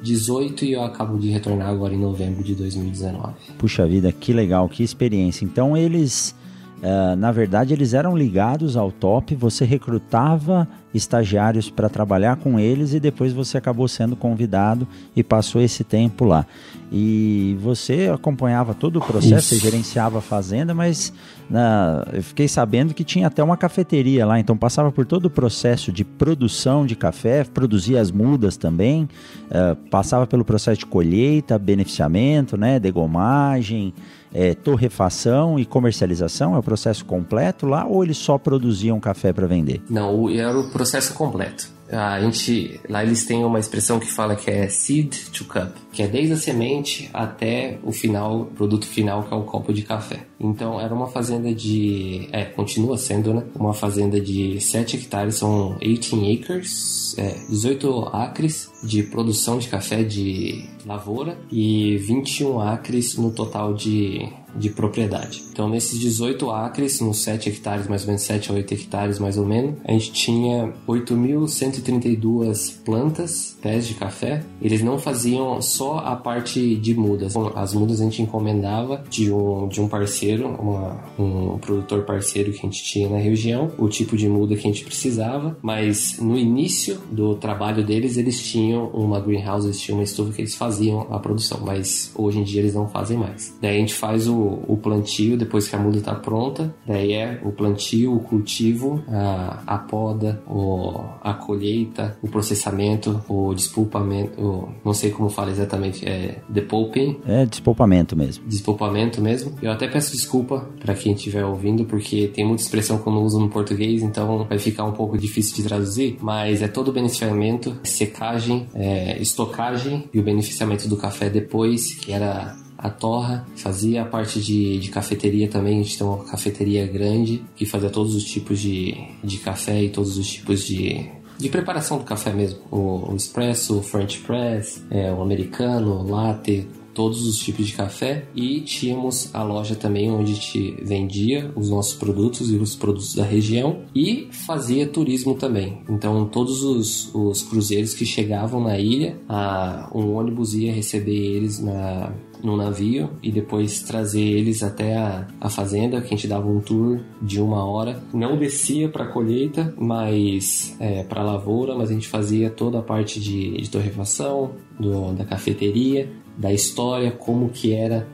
18 0.02 0.64
e 0.64 0.72
eu 0.72 0.82
acabo 0.82 1.18
de 1.18 1.28
retornar 1.30 1.68
agora 1.68 1.94
em 1.94 1.98
novembro 1.98 2.42
de 2.42 2.54
2019. 2.54 3.34
Puxa 3.58 3.86
vida, 3.86 4.10
que 4.12 4.32
legal, 4.32 4.68
que 4.68 4.82
experiência. 4.82 5.44
Então 5.44 5.76
eles, 5.76 6.34
uh, 6.78 7.16
na 7.16 7.30
verdade, 7.30 7.72
eles 7.74 7.94
eram 7.94 8.16
ligados 8.16 8.76
ao 8.76 8.90
top, 8.90 9.34
você 9.34 9.64
recrutava 9.64 10.66
estagiários 10.92 11.70
para 11.70 11.88
trabalhar 11.88 12.36
com 12.36 12.58
eles 12.58 12.92
e 12.94 13.00
depois 13.00 13.32
você 13.32 13.56
acabou 13.58 13.86
sendo 13.88 14.16
convidado 14.16 14.86
e 15.14 15.22
passou 15.22 15.60
esse 15.60 15.84
tempo 15.84 16.24
lá. 16.24 16.46
E 16.92 17.56
você 17.60 18.10
acompanhava 18.12 18.74
todo 18.74 18.98
o 18.98 19.00
processo, 19.00 19.48
você 19.48 19.58
gerenciava 19.58 20.18
a 20.18 20.20
fazenda, 20.20 20.74
mas 20.74 21.12
na, 21.48 22.04
eu 22.12 22.22
fiquei 22.22 22.48
sabendo 22.48 22.92
que 22.92 23.04
tinha 23.04 23.28
até 23.28 23.42
uma 23.42 23.56
cafeteria 23.56 24.26
lá, 24.26 24.40
então 24.40 24.56
passava 24.56 24.90
por 24.90 25.06
todo 25.06 25.26
o 25.26 25.30
processo 25.30 25.92
de 25.92 26.04
produção 26.04 26.84
de 26.84 26.96
café, 26.96 27.44
produzia 27.44 28.00
as 28.00 28.10
mudas 28.10 28.56
também, 28.56 29.08
uh, 29.50 29.76
passava 29.88 30.26
pelo 30.26 30.44
processo 30.44 30.80
de 30.80 30.86
colheita, 30.86 31.56
beneficiamento, 31.58 32.56
né, 32.56 32.80
degomagem, 32.80 33.94
é, 34.32 34.54
torrefação 34.54 35.58
e 35.58 35.64
comercialização? 35.64 36.54
É 36.54 36.58
o 36.58 36.62
processo 36.62 37.04
completo 37.04 37.66
lá 37.66 37.86
ou 37.86 38.04
eles 38.04 38.16
só 38.16 38.38
produziam 38.38 38.98
café 39.00 39.32
para 39.32 39.46
vender? 39.46 39.82
Não, 39.88 40.28
era 40.30 40.58
o 40.58 40.70
processo 40.80 41.12
completo. 41.12 41.68
A 41.92 42.20
gente, 42.20 42.80
lá 42.88 43.02
eles 43.02 43.26
têm 43.26 43.44
uma 43.44 43.58
expressão 43.58 43.98
que 43.98 44.10
fala 44.10 44.36
que 44.36 44.48
é 44.50 44.68
seed 44.68 45.12
to 45.32 45.44
cup, 45.44 45.76
que 45.92 46.02
é 46.02 46.06
desde 46.06 46.32
a 46.32 46.36
semente 46.36 47.10
até 47.12 47.78
o 47.82 47.92
final, 47.92 48.46
produto 48.56 48.86
final, 48.86 49.24
que 49.24 49.34
é 49.34 49.36
o 49.36 49.42
copo 49.42 49.72
de 49.72 49.82
café. 49.82 50.20
Então 50.38 50.80
era 50.80 50.94
uma 50.94 51.08
fazenda 51.08 51.52
de, 51.52 52.28
é, 52.32 52.44
continua 52.44 52.96
sendo, 52.96 53.34
né? 53.34 53.44
Uma 53.54 53.74
fazenda 53.74 54.20
de 54.20 54.58
7 54.60 54.96
hectares, 54.96 55.34
são 55.34 55.76
18 55.80 56.16
acres, 56.40 57.18
é, 57.18 57.34
18 57.48 58.08
acres 58.12 58.70
de 58.82 59.02
produção 59.02 59.58
de 59.58 59.68
café 59.68 60.02
de 60.02 60.64
lavoura 60.86 61.36
e 61.50 61.96
21 61.98 62.60
acres 62.60 63.16
no 63.16 63.32
total 63.32 63.74
de 63.74 64.28
de 64.54 64.70
propriedade. 64.70 65.42
Então, 65.52 65.68
nesses 65.68 65.98
18 65.98 66.50
acres, 66.50 67.00
nos 67.00 67.18
7 67.22 67.48
hectares, 67.48 67.86
mais 67.86 68.02
ou 68.02 68.08
menos 68.08 68.22
7 68.22 68.50
a 68.50 68.54
8 68.54 68.74
hectares, 68.74 69.18
mais 69.18 69.36
ou 69.36 69.46
menos, 69.46 69.76
a 69.84 69.92
gente 69.92 70.12
tinha 70.12 70.72
8.132 70.88 72.82
plantas, 72.84 73.56
pés 73.60 73.86
de 73.86 73.94
café. 73.94 74.42
Eles 74.60 74.82
não 74.82 74.98
faziam 74.98 75.60
só 75.60 75.98
a 75.98 76.16
parte 76.16 76.76
de 76.76 76.94
mudas. 76.94 77.34
As 77.54 77.74
mudas 77.74 78.00
a 78.00 78.04
gente 78.04 78.22
encomendava 78.22 79.02
de 79.08 79.32
um, 79.32 79.68
de 79.68 79.80
um 79.80 79.88
parceiro, 79.88 80.48
uma, 80.48 81.02
um 81.18 81.58
produtor 81.58 82.04
parceiro 82.04 82.52
que 82.52 82.58
a 82.58 82.62
gente 82.62 82.82
tinha 82.82 83.08
na 83.08 83.18
região, 83.18 83.70
o 83.78 83.88
tipo 83.88 84.16
de 84.16 84.28
muda 84.28 84.54
que 84.54 84.66
a 84.66 84.72
gente 84.72 84.84
precisava, 84.84 85.56
mas 85.62 86.18
no 86.20 86.36
início 86.36 86.98
do 87.10 87.34
trabalho 87.34 87.84
deles, 87.84 88.16
eles 88.16 88.42
tinham 88.42 88.88
uma 88.88 89.20
greenhouse, 89.20 89.66
eles 89.66 89.80
tinham 89.80 89.98
uma 89.98 90.04
estufa 90.04 90.32
que 90.32 90.42
eles 90.42 90.54
faziam 90.54 91.06
a 91.10 91.18
produção, 91.18 91.60
mas 91.64 92.12
hoje 92.14 92.38
em 92.38 92.44
dia 92.44 92.60
eles 92.60 92.74
não 92.74 92.88
fazem 92.88 93.16
mais. 93.16 93.56
Daí 93.60 93.76
a 93.76 93.80
gente 93.80 93.94
faz 93.94 94.26
o 94.26 94.39
o, 94.40 94.76
plantio 94.76 95.36
depois 95.36 95.68
que 95.68 95.76
a 95.76 95.78
muda 95.78 95.98
está 95.98 96.14
pronta. 96.14 96.74
Daí 96.86 97.12
é 97.12 97.40
o 97.44 97.52
plantio, 97.52 98.14
o 98.14 98.20
cultivo, 98.20 99.02
a, 99.08 99.62
a 99.66 99.78
poda, 99.78 100.42
o, 100.46 101.02
a 101.22 101.34
colheita, 101.34 102.16
o 102.22 102.28
processamento, 102.28 103.22
o 103.28 103.54
despulpamento, 103.54 104.40
o, 104.40 104.68
não 104.84 104.92
sei 104.92 105.10
como 105.10 105.28
fala 105.28 105.50
exatamente, 105.50 106.06
é 106.06 106.42
depulping. 106.48 107.18
É 107.26 107.46
despulpamento 107.46 108.16
mesmo. 108.16 108.44
Despulpamento 108.46 109.20
mesmo. 109.20 109.54
Eu 109.62 109.70
até 109.70 109.88
peço 109.88 110.12
desculpa 110.12 110.68
para 110.80 110.94
quem 110.94 111.12
estiver 111.12 111.44
ouvindo, 111.44 111.84
porque 111.84 112.28
tem 112.28 112.46
muita 112.46 112.62
expressão 112.62 112.98
que 112.98 113.06
eu 113.06 113.12
não 113.12 113.22
uso 113.22 113.38
no 113.38 113.48
português, 113.48 114.02
então 114.02 114.46
vai 114.48 114.58
ficar 114.58 114.84
um 114.84 114.92
pouco 114.92 115.16
difícil 115.18 115.56
de 115.56 115.62
traduzir, 115.64 116.16
mas 116.20 116.62
é 116.62 116.68
todo 116.68 116.88
o 116.88 116.92
beneficiamento, 116.92 117.76
secagem, 117.82 118.66
é, 118.74 119.20
estocagem 119.20 120.08
e 120.12 120.18
o 120.18 120.22
beneficiamento 120.22 120.88
do 120.88 120.96
café 120.96 121.28
depois, 121.28 121.94
que 121.94 122.12
era 122.12 122.56
a 122.82 122.88
torra, 122.88 123.46
fazia 123.56 124.02
a 124.02 124.04
parte 124.06 124.40
de, 124.40 124.78
de 124.78 124.90
cafeteria 124.90 125.48
também, 125.48 125.80
a 125.80 125.82
gente 125.82 125.98
tem 125.98 126.06
uma 126.06 126.24
cafeteria 126.24 126.86
grande 126.86 127.44
que 127.54 127.66
fazia 127.66 127.90
todos 127.90 128.14
os 128.14 128.24
tipos 128.24 128.58
de, 128.58 128.96
de 129.22 129.38
café 129.38 129.82
e 129.84 129.90
todos 129.90 130.16
os 130.16 130.28
tipos 130.28 130.66
de, 130.66 131.06
de 131.38 131.48
preparação 131.50 131.98
do 131.98 132.04
café 132.04 132.32
mesmo. 132.32 132.60
O, 132.70 133.12
o 133.12 133.16
espresso, 133.16 133.78
o 133.78 133.82
French 133.82 134.20
press, 134.20 134.82
é, 134.90 135.12
o 135.12 135.20
americano, 135.20 136.00
o 136.00 136.10
latte, 136.10 136.66
todos 136.94 137.26
os 137.26 137.38
tipos 137.38 137.66
de 137.66 137.72
café 137.74 138.26
e 138.34 138.60
tínhamos 138.60 139.34
a 139.34 139.42
loja 139.42 139.74
também 139.74 140.10
onde 140.10 140.34
gente 140.34 140.76
vendia 140.82 141.52
os 141.56 141.70
nossos 141.70 141.94
produtos 141.94 142.50
e 142.50 142.56
os 142.56 142.74
produtos 142.74 143.14
da 143.14 143.24
região 143.24 143.84
e 143.94 144.28
fazia 144.30 144.86
turismo 144.86 145.34
também. 145.34 145.82
Então 145.88 146.26
todos 146.26 146.62
os, 146.62 147.14
os 147.14 147.42
cruzeiros 147.42 147.94
que 147.94 148.04
chegavam 148.04 148.62
na 148.62 148.78
ilha, 148.78 149.18
a, 149.28 149.90
um 149.94 150.14
ônibus 150.14 150.54
ia 150.54 150.72
receber 150.72 151.16
eles 151.16 151.60
na 151.60 152.12
no 152.42 152.56
navio 152.56 153.10
e 153.22 153.30
depois 153.30 153.82
trazer 153.82 154.22
eles 154.22 154.62
até 154.62 154.96
a, 154.96 155.26
a 155.40 155.48
fazenda, 155.48 156.00
que 156.00 156.06
a 156.06 156.16
gente 156.16 156.26
dava 156.26 156.48
um 156.48 156.60
tour 156.60 157.00
de 157.20 157.40
uma 157.40 157.64
hora. 157.64 158.02
Não 158.12 158.36
descia 158.36 158.88
para 158.88 159.06
colheita, 159.06 159.74
mas 159.78 160.76
é, 160.78 161.02
para 161.04 161.22
lavoura, 161.22 161.74
mas 161.76 161.90
a 161.90 161.92
gente 161.92 162.08
fazia 162.08 162.50
toda 162.50 162.78
a 162.78 162.82
parte 162.82 163.20
de, 163.20 163.60
de 163.60 163.70
torrefação, 163.70 164.52
do, 164.78 165.12
da 165.12 165.24
cafeteria, 165.24 166.10
da 166.36 166.52
história, 166.52 167.10
como 167.10 167.50
que 167.50 167.72
era 167.72 168.08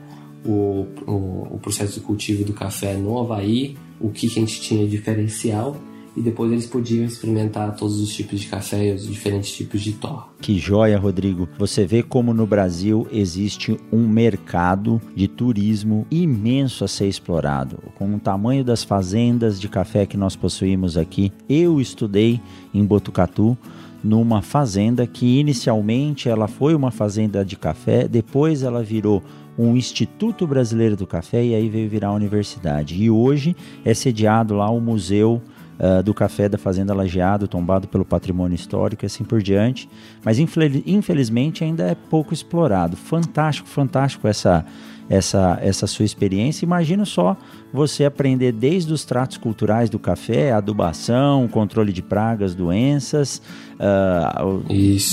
o, 0.45 0.85
o, 1.05 1.47
o, 1.55 1.59
processo 1.61 1.99
de 1.99 2.05
cultivo 2.05 2.43
do 2.43 2.53
café 2.53 2.93
no 2.95 3.19
Havaí, 3.19 3.77
o 3.99 4.09
que, 4.09 4.27
que 4.27 4.39
a 4.39 4.41
gente 4.41 4.61
tinha 4.61 4.83
de 4.83 4.91
diferencial 4.91 5.75
e 6.17 6.21
depois 6.21 6.51
eles 6.51 6.65
podiam 6.65 7.05
experimentar 7.05 7.75
todos 7.75 8.01
os 8.01 8.11
tipos 8.11 8.39
de 8.39 8.47
café 8.47 8.87
e 8.87 8.93
os 8.93 9.05
diferentes 9.05 9.51
tipos 9.51 9.81
de 9.81 9.93
torra. 9.93 10.27
Que 10.41 10.57
joia, 10.57 10.97
Rodrigo. 10.97 11.47
Você 11.59 11.85
vê 11.85 12.01
como 12.01 12.33
no 12.33 12.47
Brasil 12.47 13.07
existe 13.11 13.79
um 13.91 14.07
mercado 14.07 14.99
de 15.15 15.27
turismo 15.27 16.07
imenso 16.09 16.83
a 16.83 16.87
ser 16.87 17.07
explorado. 17.07 17.77
Com 17.95 18.15
o 18.15 18.19
tamanho 18.19 18.63
das 18.63 18.83
fazendas 18.83 19.59
de 19.59 19.69
café 19.69 20.07
que 20.07 20.17
nós 20.17 20.35
possuímos 20.35 20.97
aqui, 20.97 21.31
eu 21.47 21.79
estudei 21.79 22.41
em 22.73 22.83
Botucatu 22.83 23.55
numa 24.03 24.41
fazenda 24.41 25.05
que 25.05 25.39
inicialmente 25.39 26.29
ela 26.29 26.47
foi 26.47 26.73
uma 26.73 26.89
fazenda 26.89 27.45
de 27.45 27.55
café, 27.55 28.07
depois 28.07 28.63
ela 28.63 28.81
virou 28.81 29.21
um 29.57 29.75
Instituto 29.75 30.45
Brasileiro 30.47 30.95
do 30.95 31.07
Café 31.07 31.43
e 31.43 31.55
aí 31.55 31.67
veio 31.67 31.89
virar 31.89 32.09
a 32.09 32.13
universidade. 32.13 32.95
E 32.95 33.09
hoje 33.09 33.55
é 33.83 33.93
sediado 33.93 34.55
lá 34.55 34.69
o 34.69 34.79
Museu 34.79 35.41
uh, 35.79 36.03
do 36.03 36.13
café 36.13 36.47
da 36.49 36.57
Fazenda 36.57 36.93
Lajeado, 36.93 37.47
tombado 37.47 37.87
pelo 37.87 38.05
patrimônio 38.05 38.55
histórico 38.55 39.05
e 39.05 39.07
assim 39.07 39.23
por 39.23 39.41
diante. 39.41 39.89
Mas 40.23 40.39
infelizmente 40.39 41.63
ainda 41.63 41.83
é 41.83 41.95
pouco 41.95 42.33
explorado. 42.33 42.95
Fantástico, 42.95 43.67
fantástico 43.67 44.27
essa 44.27 44.65
essa, 45.09 45.57
essa 45.61 45.87
sua 45.87 46.05
experiência. 46.05 46.65
Imagina 46.65 47.05
só 47.05 47.37
você 47.71 48.05
aprender 48.05 48.51
desde 48.51 48.91
os 48.91 49.05
tratos 49.05 49.37
culturais 49.37 49.89
do 49.89 49.99
café, 49.99 50.51
adubação, 50.51 51.47
controle 51.47 51.93
de 51.93 52.01
pragas, 52.01 52.53
doenças, 52.53 53.41
uh, 53.79 54.63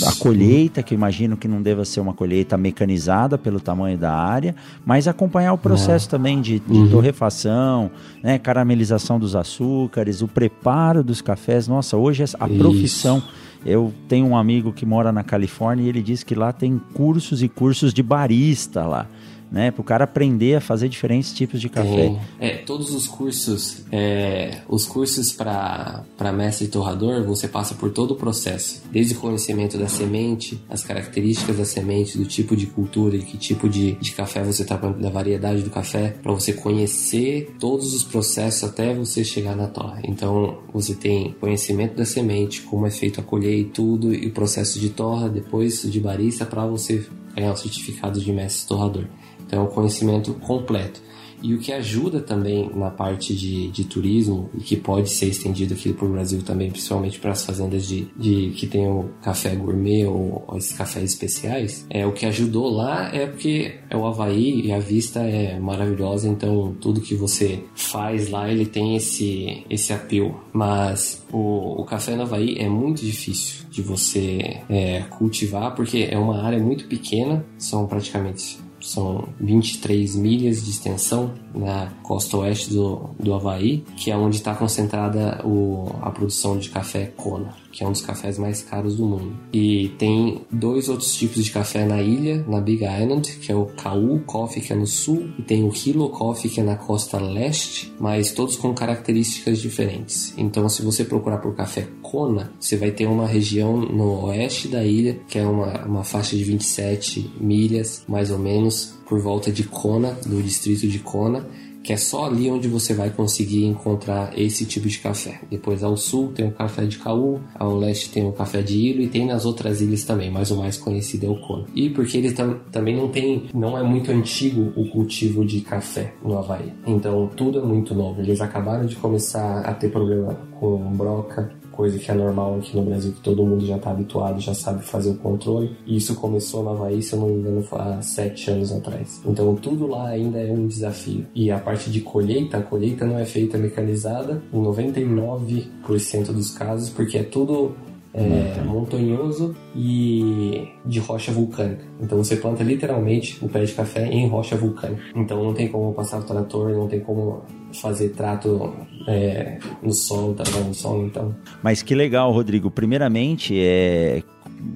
a 0.07 0.13
colheita, 0.19 0.83
que 0.83 0.95
imagino 0.95 1.37
que 1.37 1.47
não 1.47 1.63
deva 1.63 1.85
ser 1.85 2.01
uma 2.01 2.13
colheita 2.13 2.57
mecanizada 2.57 3.39
pelo 3.39 3.61
tamanho 3.61 3.97
da 3.97 4.13
área, 4.13 4.55
mas 4.85 5.07
acompanhar 5.07 5.53
o 5.53 5.59
processo 5.59 6.07
é. 6.09 6.11
também 6.11 6.41
de, 6.41 6.59
de 6.59 6.79
uhum. 6.79 6.91
torrefação, 6.91 7.91
né, 8.23 8.39
caramelização 8.39 9.19
dos 9.19 9.37
açúcares, 9.37 10.23
o 10.23 10.29
preparo 10.29 11.03
dos 11.03 11.21
cafés. 11.21 11.69
Nossa, 11.69 11.97
hoje 11.97 12.23
a 12.23 12.49
Isso. 12.49 12.59
profissão. 12.59 13.23
Eu 13.67 13.95
tenho 14.07 14.27
um 14.27 14.37
amigo 14.37 14.75
que 14.75 14.85
mora 14.85 15.11
na 15.11 15.25
Califórnia 15.25 15.85
e 15.85 15.89
ele 15.89 16.03
diz 16.03 16.23
que 16.23 16.35
lá 16.35 16.53
tem 16.53 16.79
cursos 16.93 17.43
e 17.43 17.49
cursos 17.49 17.95
de 17.95 18.03
barista 18.03 18.85
lá 18.85 19.07
né? 19.51 19.71
Para 19.71 19.81
o 19.81 19.85
cara 19.85 20.05
aprender 20.05 20.57
a 20.57 20.61
fazer 20.61 20.89
diferentes 20.89 21.33
tipos 21.33 21.61
de 21.61 21.69
café. 21.69 22.17
É, 22.41 22.57
todos 22.57 22.95
os 22.95 23.07
cursos, 23.07 23.85
é, 23.93 24.63
os 24.69 24.87
cursos 24.87 25.33
para 25.33 26.33
mestre 26.33 26.69
torrador, 26.69 27.23
você 27.25 27.47
passa 27.49 27.75
por 27.75 27.91
todo 27.91 28.13
o 28.13 28.17
processo, 28.17 28.83
desde 28.91 29.15
o 29.15 29.19
conhecimento 29.19 29.79
da 29.79 29.89
semente, 29.89 30.63
as 30.69 30.83
características 30.83 31.57
da 31.57 31.65
semente, 31.65 32.19
do 32.19 32.25
tipo 32.25 32.57
de 32.57 32.67
cultura, 32.67 33.19
de 33.19 33.25
que 33.25 33.37
tipo 33.37 33.69
de, 33.69 33.93
de 33.93 34.13
café 34.13 34.43
você 34.43 34.63
está 34.63 34.77
da 34.77 35.11
variedade 35.11 35.63
do 35.63 35.71
café, 35.71 36.17
para 36.23 36.33
você 36.33 36.53
conhecer 36.53 37.55
todos 37.59 37.95
os 37.95 38.03
processos 38.03 38.65
até 38.65 38.95
você 38.95 39.25
chegar 39.25 39.57
na 39.57 39.67
torre. 39.67 40.03
Então 40.05 40.59
você 40.73 40.95
tem 40.95 41.33
conhecimento 41.41 41.97
da 41.97 42.05
semente, 42.05 42.63
como 42.63 42.87
é 42.87 42.91
feito 42.91 43.21
a 43.21 43.23
colher 43.23 43.59
e 43.59 43.65
tudo, 43.65 44.15
e 44.15 44.27
o 44.27 44.33
processo 44.33 44.79
de 44.79 44.91
torra, 44.91 45.29
depois 45.29 45.83
de 45.83 46.01
barista 46.01 46.45
para 46.45 46.67
você 46.67 47.07
ganhar 47.35 47.53
o 47.53 47.57
certificado 47.57 48.21
de 48.21 48.33
mestre 48.33 48.69
torrador. 48.69 49.07
Então, 49.55 49.65
é 49.65 49.69
um 49.69 49.71
conhecimento 49.71 50.35
completo. 50.35 51.01
E 51.43 51.53
o 51.53 51.59
que 51.59 51.73
ajuda 51.73 52.21
também 52.21 52.71
na 52.75 52.91
parte 52.91 53.35
de, 53.35 53.69
de 53.69 53.85
turismo, 53.85 54.49
e 54.55 54.63
que 54.63 54.77
pode 54.77 55.11
ser 55.11 55.27
estendido 55.27 55.75
aqui 55.75 55.93
para 55.93 56.07
o 56.07 56.11
Brasil 56.11 56.43
também, 56.43 56.71
principalmente 56.71 57.19
para 57.19 57.33
as 57.33 57.45
fazendas 57.45 57.87
de, 57.87 58.09
de 58.17 58.51
que 58.57 58.67
o 58.79 59.11
café 59.21 59.55
gourmet 59.55 60.07
ou, 60.07 60.43
ou 60.49 60.57
esses 60.57 60.73
cafés 60.73 61.05
especiais, 61.05 61.87
é 61.91 62.07
o 62.07 62.13
que 62.13 62.25
ajudou 62.25 62.71
lá 62.71 63.15
é 63.15 63.27
porque 63.27 63.75
é 63.91 63.97
o 63.97 64.07
Havaí 64.07 64.63
e 64.63 64.73
a 64.73 64.79
vista 64.79 65.21
é 65.21 65.61
maravilhosa, 65.61 66.29
então 66.29 66.75
tudo 66.81 67.03
que 67.03 67.15
você 67.15 67.63
faz 67.75 68.31
lá 68.31 68.51
ele 68.51 68.65
tem 68.65 68.97
esse, 68.97 69.67
esse 69.69 69.93
apelo. 69.93 70.41
Mas 70.51 71.23
o, 71.31 71.83
o 71.83 71.85
café 71.85 72.17
no 72.17 72.23
Havaí 72.23 72.57
é 72.59 72.71
muito 72.71 73.05
difícil 73.05 73.67
de 73.71 73.83
você 73.83 74.63
é, 74.71 75.03
cultivar 75.11 75.75
porque 75.75 76.09
é 76.11 76.17
uma 76.17 76.43
área 76.43 76.59
muito 76.59 76.87
pequena, 76.87 77.45
são 77.59 77.87
praticamente 77.87 78.64
são 78.85 79.29
23 79.41 80.17
milhas 80.17 80.65
de 80.65 80.71
extensão 80.71 81.33
na 81.55 81.93
costa 82.03 82.37
oeste 82.39 82.73
do, 82.73 83.11
do 83.19 83.35
Havaí, 83.35 83.85
que 83.97 84.11
é 84.11 84.17
onde 84.17 84.37
está 84.37 84.55
concentrada 84.55 85.41
o, 85.45 85.91
a 86.03 86.11
produção 86.11 86.57
de 86.59 86.69
café 86.71 87.07
Kona 87.17 87.64
que 87.75 87.83
é 87.83 87.87
um 87.89 87.93
dos 87.93 88.01
cafés 88.01 88.39
mais 88.39 88.63
caros 88.63 88.97
do 88.97 89.05
mundo. 89.05 89.37
E 89.53 89.89
tem 89.99 90.43
dois 90.51 90.89
outros 90.89 91.13
tipos 91.17 91.45
de 91.45 91.51
café 91.51 91.85
na 91.85 92.01
ilha, 92.01 92.45
na 92.49 92.61
Big 92.61 92.85
Island, 92.85 93.37
que 93.39 93.51
é 93.51 93.55
o 93.55 93.67
Kau 93.67 94.21
Coffee, 94.25 94.63
que 94.63 94.73
é 94.73 94.77
no 94.77 94.87
sul, 94.87 95.29
e 95.37 95.43
tem 95.43 95.65
o 95.65 95.73
Hilo 95.75 96.09
Coffee, 96.09 96.51
que 96.51 96.61
é 96.61 96.63
na 96.63 96.77
costa 96.77 97.19
leste, 97.19 97.93
mas 97.99 98.31
todos 98.31 98.57
com 98.57 98.73
características 98.73 99.61
diferentes. 99.61 100.33
Então, 100.39 100.69
se 100.69 100.83
você 100.83 101.05
procurar 101.05 101.39
por 101.39 101.55
café 101.57 101.89
Kona, 102.01 102.53
você 102.61 102.77
vai 102.77 102.93
ter 102.93 103.07
uma 103.07 103.27
região 103.27 103.77
no 103.77 104.27
oeste 104.27 104.69
da 104.69 104.85
ilha, 104.85 105.19
que 105.27 105.39
é 105.39 105.47
uma, 105.47 105.85
uma 105.85 106.05
faixa 106.05 106.37
de 106.37 106.45
27 106.45 107.33
milhas, 107.41 108.05
mais 108.07 108.31
ou 108.31 108.39
menos, 108.39 108.95
por 109.09 109.21
volta 109.21 109.51
de 109.51 109.65
Kona, 109.65 110.17
do 110.25 110.41
distrito 110.41 110.87
de 110.87 111.01
Kona, 111.01 111.45
que 111.85 111.93
é 111.93 111.97
só 111.99 112.25
ali 112.25 112.51
onde 112.51 112.67
você 112.67 112.95
vai 112.95 113.11
conseguir 113.11 113.67
encontrar 113.67 114.37
esse 114.39 114.65
tipo 114.65 114.89
de 114.89 114.99
café. 114.99 115.39
Depois 115.51 115.85
ao 115.85 115.97
sul 115.99 116.33
tem 116.33 116.49
o 116.49 116.51
café 116.51 116.87
de 116.87 116.99
Caú, 116.99 117.41
ao 117.55 117.77
leste 117.77 118.09
tem 118.09 118.27
o 118.27 118.33
café 118.33 118.63
de 118.63 118.75
Ilo 118.79 119.03
e 119.03 119.09
tem 119.09 119.27
nas 119.27 119.45
outras 119.45 119.83
ilhas 119.83 120.03
também, 120.03 120.31
mas 120.31 120.51
o 120.51 120.57
mais 120.57 120.79
conhecido 120.79 121.27
é 121.27 121.29
o 121.29 121.37
Kona. 121.37 121.67
E 121.75 121.91
porque 121.91 122.17
ele 122.17 122.33
tam 122.33 122.59
também 122.73 122.97
não 122.97 123.09
tem, 123.09 123.45
não 123.53 123.77
é 123.77 123.83
muito 123.83 124.11
antigo 124.11 124.73
o 124.75 124.89
cultivo 124.89 125.45
de 125.45 125.61
café 125.61 126.15
no 126.25 126.39
Havaí. 126.39 126.73
Então 126.87 127.29
tudo 127.37 127.59
é 127.59 127.63
muito 127.63 127.95
novo. 127.95 128.21
Eles 128.21 128.41
acabaram 128.41 128.87
de 128.87 128.97
começar 128.97 129.61
a 129.61 129.75
ter 129.75 129.91
problema 129.91 130.35
com 130.59 130.79
broca, 130.93 131.53
coisa 131.75 131.99
que 131.99 132.11
é 132.11 132.15
normal 132.15 132.57
aqui 132.57 132.77
no 132.77 132.85
Brasil, 132.85 133.13
que 133.13 133.21
todo 133.21 133.45
mundo 133.45 133.67
já 133.67 133.77
está 133.77 133.91
habituado, 133.91 134.41
já 134.41 134.55
sabe 134.55 134.85
fazer 134.85 135.11
o 135.11 135.17
controle. 135.17 135.77
E 135.87 135.97
isso 135.97 136.15
começou 136.15 136.63
na 136.63 136.71
Havaí, 136.71 137.03
se 137.03 137.15
eu 137.15 137.21
não 137.21 137.29
me 137.29 137.35
engano, 137.35 137.65
há 137.73 138.01
sete 138.03 138.51
anos 138.51 138.73
atrás. 138.73 139.21
Então 139.27 139.55
tudo 139.57 139.87
lá 139.87 140.09
ainda 140.09 140.39
é 140.39 140.53
um 140.53 140.67
desafio. 140.67 141.27
E 141.35 141.51
a 141.51 141.59
parte 141.59 141.91
de 141.91 142.01
colheita, 142.01 142.59
a 142.59 142.63
colheita 142.63 143.05
não 143.05 143.19
é 143.19 143.25
feita 143.25 143.59
mecanizada 143.59 144.43
em 144.53 144.63
99% 144.63 146.33
dos 146.33 146.51
casos, 146.53 146.91
porque 146.91 147.19
é 147.19 147.23
tudo 147.23 147.75
é, 148.15 148.63
montanhoso 148.65 149.55
e 149.75 150.69
de 150.87 151.01
rocha 151.01 151.33
vulcânica. 151.33 151.85
Então 152.01 152.17
você 152.17 152.37
planta 152.37 152.63
literalmente 152.63 153.45
o 153.45 153.49
pé 153.49 153.65
de 153.65 153.73
café 153.73 154.07
em 154.07 154.29
rocha 154.29 154.57
vulcânica. 154.57 155.03
Então 155.17 155.43
não 155.43 155.53
tem 155.53 155.69
como 155.69 155.93
passar 155.93 156.21
o 156.21 156.23
trator, 156.23 156.71
não 156.71 156.87
tem 156.87 157.01
como 157.01 157.43
fazer 157.73 158.11
trato 158.11 158.73
é, 159.09 159.59
no 159.83 159.93
solo, 159.93 160.35
tratar 160.35 160.61
no 160.61 160.73
solo, 160.73 161.07
então. 161.07 161.35
Mas 161.61 161.83
que 161.83 161.95
legal, 161.95 162.31
Rodrigo. 162.31 162.71
Primeiramente, 162.71 163.59
é 163.59 164.23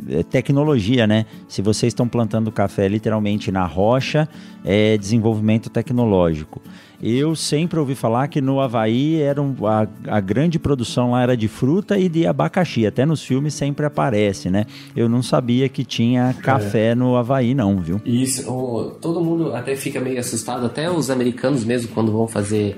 é 0.08 0.22
tecnologia, 0.22 1.06
né? 1.06 1.24
Se 1.46 1.62
vocês 1.62 1.92
estão 1.92 2.08
plantando 2.08 2.50
café 2.50 2.88
literalmente 2.88 3.50
na 3.50 3.64
rocha, 3.64 4.28
é 4.64 4.96
desenvolvimento 4.96 5.70
tecnológico. 5.70 6.60
Eu 7.00 7.36
sempre 7.36 7.78
ouvi 7.78 7.94
falar 7.94 8.26
que 8.26 8.40
no 8.40 8.60
Havaí 8.60 9.20
era 9.20 9.40
um, 9.40 9.54
a, 9.64 9.86
a, 10.08 10.20
grande 10.20 10.58
produção 10.58 11.12
lá 11.12 11.22
era 11.22 11.36
de 11.36 11.46
fruta 11.46 11.96
e 11.96 12.08
de 12.08 12.26
abacaxi. 12.26 12.86
Até 12.86 13.06
nos 13.06 13.22
filmes 13.22 13.54
sempre 13.54 13.86
aparece, 13.86 14.50
né? 14.50 14.66
Eu 14.96 15.08
não 15.08 15.22
sabia 15.22 15.68
que 15.68 15.84
tinha 15.84 16.34
café 16.42 16.88
é. 16.88 16.94
no 16.96 17.16
Havaí, 17.16 17.54
não, 17.54 17.78
viu? 17.78 18.00
Isso. 18.04 18.50
O, 18.50 18.90
todo 19.00 19.20
mundo 19.20 19.54
até 19.54 19.76
fica 19.76 20.00
meio 20.00 20.18
assustado. 20.18 20.66
Até 20.66 20.90
os 20.90 21.08
americanos 21.08 21.64
mesmo, 21.64 21.92
quando 21.94 22.10
vão 22.10 22.26
fazer 22.26 22.76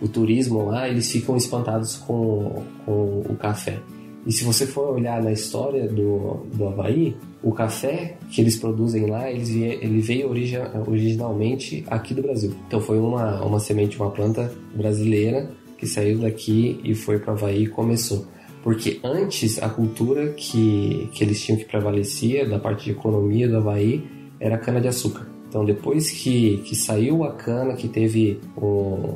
o 0.00 0.08
turismo 0.08 0.64
lá, 0.64 0.88
eles 0.88 1.10
ficam 1.10 1.36
espantados 1.36 1.96
com, 1.96 2.64
com 2.86 3.22
o 3.28 3.36
café. 3.36 3.80
E 4.28 4.32
se 4.32 4.44
você 4.44 4.66
for 4.66 4.94
olhar 4.94 5.22
na 5.22 5.32
história 5.32 5.88
do, 5.88 6.46
do 6.52 6.68
Havaí, 6.68 7.16
o 7.42 7.50
café 7.50 8.18
que 8.30 8.42
eles 8.42 8.58
produzem 8.58 9.06
lá, 9.06 9.30
eles 9.30 9.48
ele 9.48 10.02
veio 10.02 10.28
origi, 10.28 10.58
originalmente 10.86 11.82
aqui 11.86 12.12
do 12.12 12.20
Brasil. 12.20 12.52
Então 12.66 12.78
foi 12.78 12.98
uma, 12.98 13.42
uma 13.42 13.58
semente, 13.58 13.98
uma 13.98 14.10
planta 14.10 14.52
brasileira 14.74 15.50
que 15.78 15.86
saiu 15.86 16.18
daqui 16.18 16.78
e 16.84 16.94
foi 16.94 17.18
para 17.18 17.32
o 17.32 17.36
Havaí 17.38 17.62
e 17.62 17.68
começou. 17.68 18.26
Porque 18.62 19.00
antes 19.02 19.62
a 19.62 19.70
cultura 19.70 20.34
que, 20.34 21.08
que 21.14 21.24
eles 21.24 21.40
tinham 21.42 21.58
que 21.58 21.64
prevalecia 21.64 22.46
da 22.46 22.58
parte 22.58 22.84
de 22.84 22.90
economia 22.90 23.48
do 23.48 23.56
Havaí 23.56 24.04
era 24.38 24.58
cana-de-açúcar. 24.58 25.26
Então, 25.48 25.64
depois 25.64 26.10
que, 26.10 26.58
que 26.58 26.76
saiu 26.76 27.24
a 27.24 27.32
cana, 27.32 27.74
que 27.74 27.88
teve 27.88 28.38
um, 28.60 29.14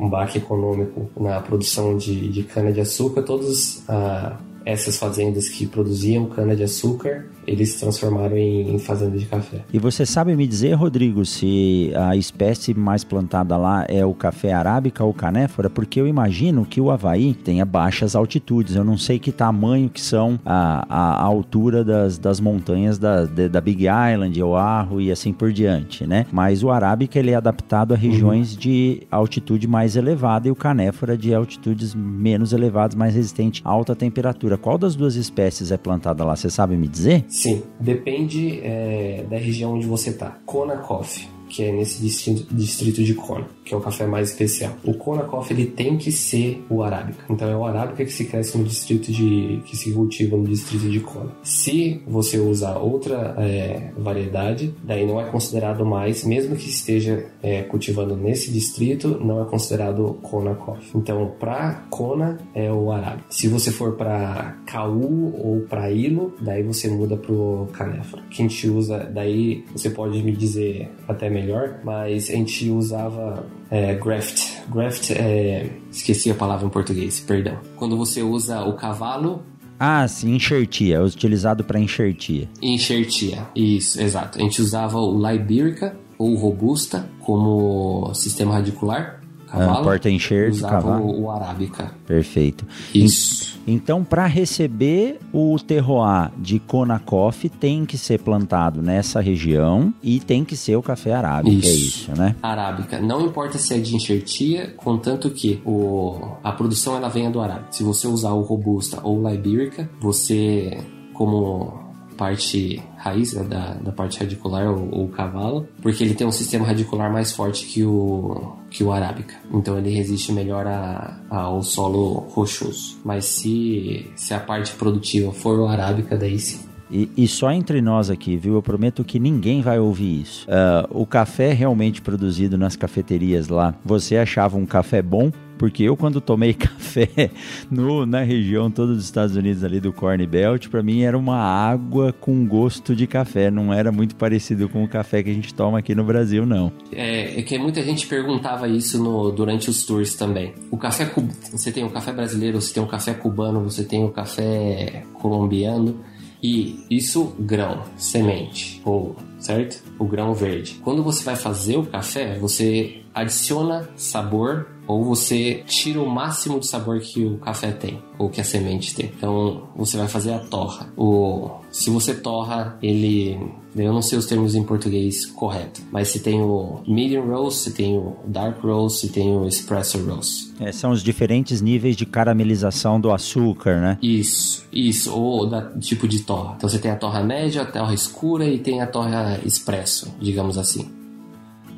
um 0.00 0.10
baque 0.10 0.38
econômico 0.38 1.08
na 1.16 1.40
produção 1.40 1.96
de, 1.96 2.28
de 2.28 2.42
cana-de-açúcar, 2.42 3.22
todas 3.22 3.84
ah, 3.88 4.36
essas 4.68 4.98
fazendas 4.98 5.48
que 5.48 5.66
produziam 5.66 6.26
cana-de-açúcar 6.26 7.26
eles 7.48 7.72
se 7.72 7.80
transformaram 7.80 8.36
em, 8.36 8.74
em 8.74 8.78
fazenda 8.78 9.16
de 9.16 9.26
café. 9.26 9.58
E 9.72 9.78
você 9.78 10.04
sabe 10.04 10.36
me 10.36 10.46
dizer, 10.46 10.74
Rodrigo, 10.74 11.24
se 11.24 11.90
a 11.94 12.14
espécie 12.14 12.74
mais 12.74 13.02
plantada 13.02 13.56
lá 13.56 13.84
é 13.88 14.04
o 14.04 14.14
café 14.14 14.52
arábica 14.52 15.02
ou 15.02 15.14
canéfora? 15.14 15.70
Porque 15.70 16.00
eu 16.00 16.06
imagino 16.06 16.64
que 16.64 16.80
o 16.80 16.90
Havaí 16.90 17.34
tenha 17.34 17.64
baixas 17.64 18.14
altitudes. 18.14 18.76
Eu 18.76 18.84
não 18.84 18.98
sei 18.98 19.18
que 19.18 19.32
tamanho 19.32 19.88
que 19.88 20.00
são 20.00 20.38
a, 20.44 20.84
a, 20.88 21.22
a 21.22 21.22
altura 21.22 21.82
das, 21.84 22.18
das 22.18 22.40
montanhas 22.40 22.98
da, 22.98 23.24
de, 23.24 23.48
da 23.48 23.60
Big 23.60 23.84
Island, 23.84 24.42
Oahu 24.42 25.00
e 25.00 25.10
assim 25.10 25.32
por 25.32 25.52
diante, 25.52 26.06
né? 26.06 26.26
Mas 26.30 26.62
o 26.62 26.70
arábica 26.70 27.18
ele 27.18 27.30
é 27.30 27.34
adaptado 27.34 27.94
a 27.94 27.96
regiões 27.96 28.52
uhum. 28.52 28.58
de 28.58 29.02
altitude 29.10 29.66
mais 29.66 29.96
elevada 29.96 30.48
e 30.48 30.50
o 30.50 30.56
canéfora 30.56 31.16
de 31.16 31.34
altitudes 31.34 31.94
menos 31.94 32.52
elevadas, 32.52 32.94
mais 32.94 33.14
resistente 33.14 33.62
a 33.64 33.70
alta 33.70 33.96
temperatura. 33.96 34.58
Qual 34.58 34.76
das 34.76 34.94
duas 34.94 35.16
espécies 35.16 35.70
é 35.70 35.76
plantada 35.76 36.24
lá? 36.24 36.36
Você 36.36 36.50
sabe 36.50 36.76
me 36.76 36.88
dizer? 36.88 37.24
Sim, 37.28 37.37
depende 37.78 38.60
é, 38.62 39.24
da 39.28 39.36
região 39.36 39.74
onde 39.74 39.86
você 39.86 40.10
está. 40.10 40.38
Kona 40.44 40.76
Coffee 40.78 41.37
que 41.48 41.64
é 41.64 41.72
nesse 41.72 42.00
distrito 42.00 43.02
de 43.02 43.14
Kona, 43.14 43.46
que 43.64 43.74
é 43.74 43.76
o 43.76 43.80
café 43.80 44.06
mais 44.06 44.30
especial. 44.30 44.76
O 44.84 44.94
Kona 44.94 45.24
Coffee 45.24 45.56
ele 45.56 45.66
tem 45.66 45.96
que 45.96 46.12
ser 46.12 46.64
o 46.68 46.82
arábica. 46.82 47.24
Então 47.30 47.48
é 47.48 47.56
o 47.56 47.64
arábica 47.64 48.04
que 48.04 48.12
se 48.12 48.24
cresce 48.24 48.56
no 48.56 48.64
distrito 48.64 49.10
de 49.10 49.60
que 49.64 49.76
se 49.76 49.92
cultiva 49.92 50.36
no 50.36 50.46
distrito 50.46 50.88
de 50.88 51.00
Kona. 51.00 51.32
Se 51.42 52.02
você 52.06 52.38
usar 52.38 52.78
outra 52.78 53.34
é, 53.38 53.92
variedade, 53.96 54.74
daí 54.82 55.06
não 55.06 55.20
é 55.20 55.24
considerado 55.24 55.84
mais, 55.84 56.24
mesmo 56.24 56.56
que 56.56 56.68
esteja 56.68 57.26
é, 57.42 57.62
cultivando 57.62 58.16
nesse 58.16 58.50
distrito, 58.52 59.18
não 59.22 59.42
é 59.42 59.44
considerado 59.46 60.18
Kona 60.22 60.54
Coffee. 60.54 60.90
Então 60.94 61.34
para 61.38 61.86
Kona 61.90 62.38
é 62.54 62.70
o 62.72 62.90
arábica. 62.90 63.24
Se 63.30 63.48
você 63.48 63.70
for 63.70 63.96
para 63.96 64.56
Kau 64.66 64.98
ou 64.98 65.60
para 65.68 65.90
Ilo, 65.90 66.34
daí 66.40 66.62
você 66.62 66.88
muda 66.88 67.16
pro 67.16 67.68
Canefa. 67.72 68.18
Que 68.30 68.42
a 68.42 68.48
gente 68.48 68.68
usa, 68.68 68.98
daí 69.12 69.64
você 69.72 69.90
pode 69.90 70.22
me 70.22 70.32
dizer 70.32 70.90
até 71.06 71.30
melhor, 71.40 71.80
mas 71.84 72.28
a 72.30 72.32
gente 72.32 72.70
usava 72.70 73.46
é, 73.70 73.94
graft. 73.94 74.58
Graft 74.68 75.10
é. 75.10 75.70
Esqueci 75.90 76.30
a 76.30 76.34
palavra 76.34 76.66
em 76.66 76.70
português, 76.70 77.20
perdão. 77.20 77.58
Quando 77.76 77.96
você 77.96 78.22
usa 78.22 78.62
o 78.62 78.74
cavalo 78.74 79.42
ah, 79.80 80.08
sim, 80.08 80.34
enxertia, 80.34 80.96
é 80.96 81.00
utilizado 81.00 81.62
para 81.62 81.78
enxertia. 81.78 82.48
Enxertia, 82.60 83.46
isso, 83.54 84.00
exato. 84.02 84.36
A 84.36 84.42
gente 84.42 84.60
usava 84.60 84.98
o 84.98 85.16
Liberica 85.16 85.96
ou 86.18 86.34
Robusta 86.34 87.08
como 87.20 88.12
sistema 88.12 88.54
radicular 88.54 89.17
cavalo. 89.50 89.78
Ah, 89.78 89.82
porta-enxerto, 89.82 90.60
cavalo. 90.60 91.04
O, 91.04 91.22
o 91.22 91.30
arábica. 91.30 91.92
Perfeito. 92.06 92.66
Isso. 92.94 93.58
Então, 93.66 94.02
para 94.02 94.26
receber 94.26 95.18
o 95.32 95.58
terroir 95.58 96.30
de 96.38 96.58
Konakoff, 96.58 97.48
tem 97.48 97.84
que 97.84 97.98
ser 97.98 98.18
plantado 98.18 98.80
nessa 98.80 99.20
região 99.20 99.92
e 100.02 100.20
tem 100.20 100.44
que 100.44 100.56
ser 100.56 100.76
o 100.76 100.82
café 100.82 101.12
arábica, 101.12 101.54
é 101.54 101.58
isso. 101.58 101.68
é 101.68 102.12
isso, 102.12 102.16
né? 102.16 102.36
Arábica. 102.42 102.98
Não 102.98 103.20
importa 103.20 103.58
se 103.58 103.74
é 103.74 103.78
de 103.78 103.94
enxertia, 103.94 104.72
contanto 104.76 105.30
que 105.30 105.60
o, 105.66 106.18
a 106.42 106.52
produção 106.52 106.96
ela 106.96 107.08
venha 107.08 107.30
do 107.30 107.40
arábica. 107.40 107.72
Se 107.72 107.82
você 107.82 108.06
usar 108.06 108.32
o 108.32 108.40
robusta 108.42 109.00
ou 109.02 109.22
o 109.22 109.28
liberica, 109.28 109.88
você 110.00 110.78
como 111.12 111.87
parte 112.18 112.82
raiz 112.96 113.32
né, 113.32 113.44
da, 113.44 113.74
da 113.74 113.92
parte 113.92 114.18
radicular 114.18 114.68
ou, 114.68 115.04
o 115.04 115.08
cavalo, 115.08 115.68
porque 115.80 116.02
ele 116.02 116.14
tem 116.14 116.26
um 116.26 116.32
sistema 116.32 116.66
radicular 116.66 117.10
mais 117.10 117.32
forte 117.32 117.64
que 117.64 117.84
o, 117.84 118.56
que 118.68 118.82
o 118.82 118.92
arábica. 118.92 119.34
Então 119.54 119.78
ele 119.78 119.90
resiste 119.90 120.32
melhor 120.32 120.66
a, 120.66 121.20
a, 121.30 121.38
ao 121.42 121.62
solo 121.62 122.26
rochoso. 122.30 122.98
Mas 123.04 123.24
se, 123.26 124.10
se 124.16 124.34
a 124.34 124.40
parte 124.40 124.72
produtiva 124.72 125.32
for 125.32 125.58
o 125.60 125.66
arábica, 125.66 126.16
daí 126.16 126.38
sim. 126.38 126.68
E, 126.90 127.08
e, 127.16 127.28
só 127.28 127.50
entre 127.52 127.82
nós 127.82 128.08
aqui, 128.08 128.36
viu? 128.36 128.54
Eu 128.54 128.62
prometo 128.62 129.04
que 129.04 129.18
ninguém 129.18 129.60
vai 129.60 129.78
ouvir 129.78 130.22
isso. 130.22 130.46
Uh, 130.48 131.02
o 131.02 131.06
café 131.06 131.52
realmente 131.52 132.00
produzido 132.00 132.56
nas 132.56 132.76
cafeterias 132.76 133.48
lá, 133.48 133.74
você 133.84 134.16
achava 134.16 134.56
um 134.56 134.64
café 134.64 135.02
bom? 135.02 135.30
Porque 135.58 135.82
eu, 135.82 135.96
quando 135.96 136.20
tomei 136.20 136.54
café 136.54 137.30
no, 137.70 138.06
na 138.06 138.22
região 138.22 138.70
toda 138.70 138.94
dos 138.94 139.04
Estados 139.04 139.36
Unidos, 139.36 139.64
ali 139.64 139.80
do 139.80 139.92
Corn 139.92 140.24
Belt, 140.26 140.68
para 140.68 140.82
mim 140.82 141.02
era 141.02 141.18
uma 141.18 141.36
água 141.36 142.12
com 142.12 142.46
gosto 142.46 142.94
de 142.94 143.06
café. 143.06 143.50
Não 143.50 143.72
era 143.72 143.90
muito 143.90 144.14
parecido 144.16 144.68
com 144.68 144.84
o 144.84 144.88
café 144.88 145.22
que 145.22 145.30
a 145.30 145.34
gente 145.34 145.52
toma 145.52 145.78
aqui 145.78 145.94
no 145.94 146.04
Brasil, 146.04 146.46
não. 146.46 146.72
É, 146.92 147.40
é 147.40 147.42
que 147.42 147.58
muita 147.58 147.82
gente 147.82 148.06
perguntava 148.06 148.68
isso 148.68 149.02
no, 149.02 149.30
durante 149.30 149.68
os 149.68 149.84
tours 149.84 150.14
também. 150.14 150.54
O 150.70 150.76
café, 150.76 151.10
você 151.50 151.72
tem 151.72 151.84
o 151.84 151.90
café 151.90 152.12
brasileiro, 152.12 152.60
você 152.60 152.72
tem 152.72 152.82
o 152.82 152.86
café 152.86 153.12
cubano, 153.12 153.62
você 153.62 153.84
tem 153.84 154.04
o 154.04 154.10
café 154.10 155.04
colombiano. 155.14 156.00
E 156.40 156.84
isso 156.88 157.34
grão, 157.40 157.82
semente, 157.96 158.80
ou 158.84 159.16
certo? 159.40 159.82
O 159.98 160.04
grão 160.04 160.32
verde. 160.34 160.78
Quando 160.84 161.02
você 161.02 161.24
vai 161.24 161.34
fazer 161.34 161.76
o 161.76 161.84
café, 161.84 162.38
você 162.38 163.00
adiciona 163.12 163.88
sabor 163.96 164.68
ou 164.88 165.04
você 165.04 165.62
tira 165.66 166.00
o 166.00 166.08
máximo 166.08 166.58
de 166.58 166.66
sabor 166.66 166.98
que 166.98 167.22
o 167.22 167.36
café 167.36 167.70
tem 167.70 168.02
ou 168.18 168.30
que 168.30 168.40
a 168.40 168.44
semente 168.44 168.94
tem. 168.94 169.12
Então 169.14 169.68
você 169.76 169.98
vai 169.98 170.08
fazer 170.08 170.32
a 170.32 170.38
torra. 170.38 170.90
O 170.96 171.50
se 171.70 171.90
você 171.90 172.14
torra 172.14 172.78
ele, 172.82 173.38
eu 173.76 173.92
não 173.92 174.00
sei 174.00 174.18
os 174.18 174.24
termos 174.24 174.54
em 174.54 174.64
português 174.64 175.26
correto, 175.26 175.82
mas 175.92 176.08
se 176.08 176.20
tem 176.20 176.40
o 176.40 176.80
medium 176.88 177.26
roast, 177.26 177.64
se 177.64 177.72
tem 177.72 177.98
o 177.98 178.16
dark 178.24 178.62
roast, 178.64 179.00
se 179.00 179.12
tem 179.12 179.36
o 179.36 179.46
espresso 179.46 180.02
roast. 180.04 180.54
É, 180.58 180.72
são 180.72 180.90
os 180.90 181.02
diferentes 181.02 181.60
níveis 181.60 181.94
de 181.94 182.06
caramelização 182.06 182.98
do 182.98 183.12
açúcar, 183.12 183.80
né? 183.80 183.98
Isso, 184.02 184.66
isso, 184.72 185.14
ou 185.14 185.46
da 185.46 185.70
tipo 185.78 186.08
de 186.08 186.20
torra. 186.20 186.54
Então 186.56 186.68
você 186.68 186.78
tem 186.78 186.90
a 186.90 186.96
torra 186.96 187.22
média, 187.22 187.62
a 187.62 187.66
torra 187.66 187.92
escura 187.92 188.46
e 188.46 188.58
tem 188.58 188.80
a 188.80 188.86
torra 188.86 189.38
expresso, 189.44 190.14
digamos 190.18 190.56
assim. 190.56 190.90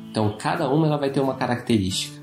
Então 0.09 0.35
cada 0.39 0.69
uma 0.69 0.87
ela 0.87 0.97
vai 0.97 1.09
ter 1.09 1.19
uma 1.19 1.35
característica 1.35 2.20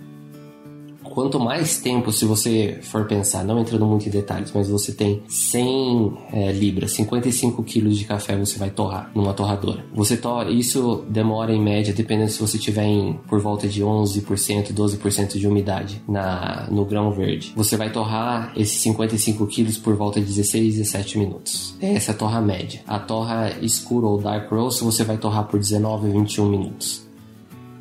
quanto 1.18 1.40
mais 1.40 1.78
tempo, 1.78 2.12
se 2.12 2.24
você 2.24 2.78
for 2.80 3.04
pensar, 3.04 3.42
não 3.42 3.58
entrando 3.58 3.84
muito 3.84 4.06
em 4.06 4.08
detalhes, 4.08 4.52
mas 4.54 4.68
você 4.68 4.92
tem 4.92 5.20
100 5.26 6.16
é, 6.32 6.52
libras, 6.52 6.92
55 6.92 7.60
quilos 7.64 7.98
de 7.98 8.04
café 8.04 8.36
você 8.36 8.56
vai 8.56 8.70
torrar 8.70 9.10
numa 9.16 9.34
torradora. 9.34 9.84
Você 9.92 10.16
torra, 10.16 10.48
isso 10.48 11.04
demora 11.08 11.52
em 11.52 11.60
média, 11.60 11.92
dependendo 11.92 12.30
se 12.30 12.40
você 12.40 12.56
tiver 12.56 12.84
em 12.84 13.14
por 13.26 13.40
volta 13.40 13.66
de 13.66 13.82
11%, 13.82 14.72
12% 14.72 15.38
de 15.38 15.48
umidade 15.48 16.00
na, 16.08 16.68
no 16.70 16.84
grão 16.84 17.10
verde. 17.10 17.52
Você 17.56 17.76
vai 17.76 17.90
torrar 17.90 18.52
esses 18.56 18.80
55 18.80 19.44
quilos 19.48 19.76
por 19.76 19.96
volta 19.96 20.20
de 20.20 20.26
16, 20.26 20.76
17 20.76 21.18
minutos. 21.18 21.74
Essa 21.80 22.12
é 22.12 22.14
a 22.14 22.16
torra 22.16 22.40
média. 22.40 22.80
A 22.86 23.00
torra 23.00 23.58
escura 23.60 24.06
ou 24.06 24.20
dark 24.20 24.48
roast 24.52 24.84
você 24.84 25.02
vai 25.02 25.18
torrar 25.18 25.48
por 25.48 25.58
19, 25.58 26.10
21 26.10 26.48
minutos. 26.48 27.07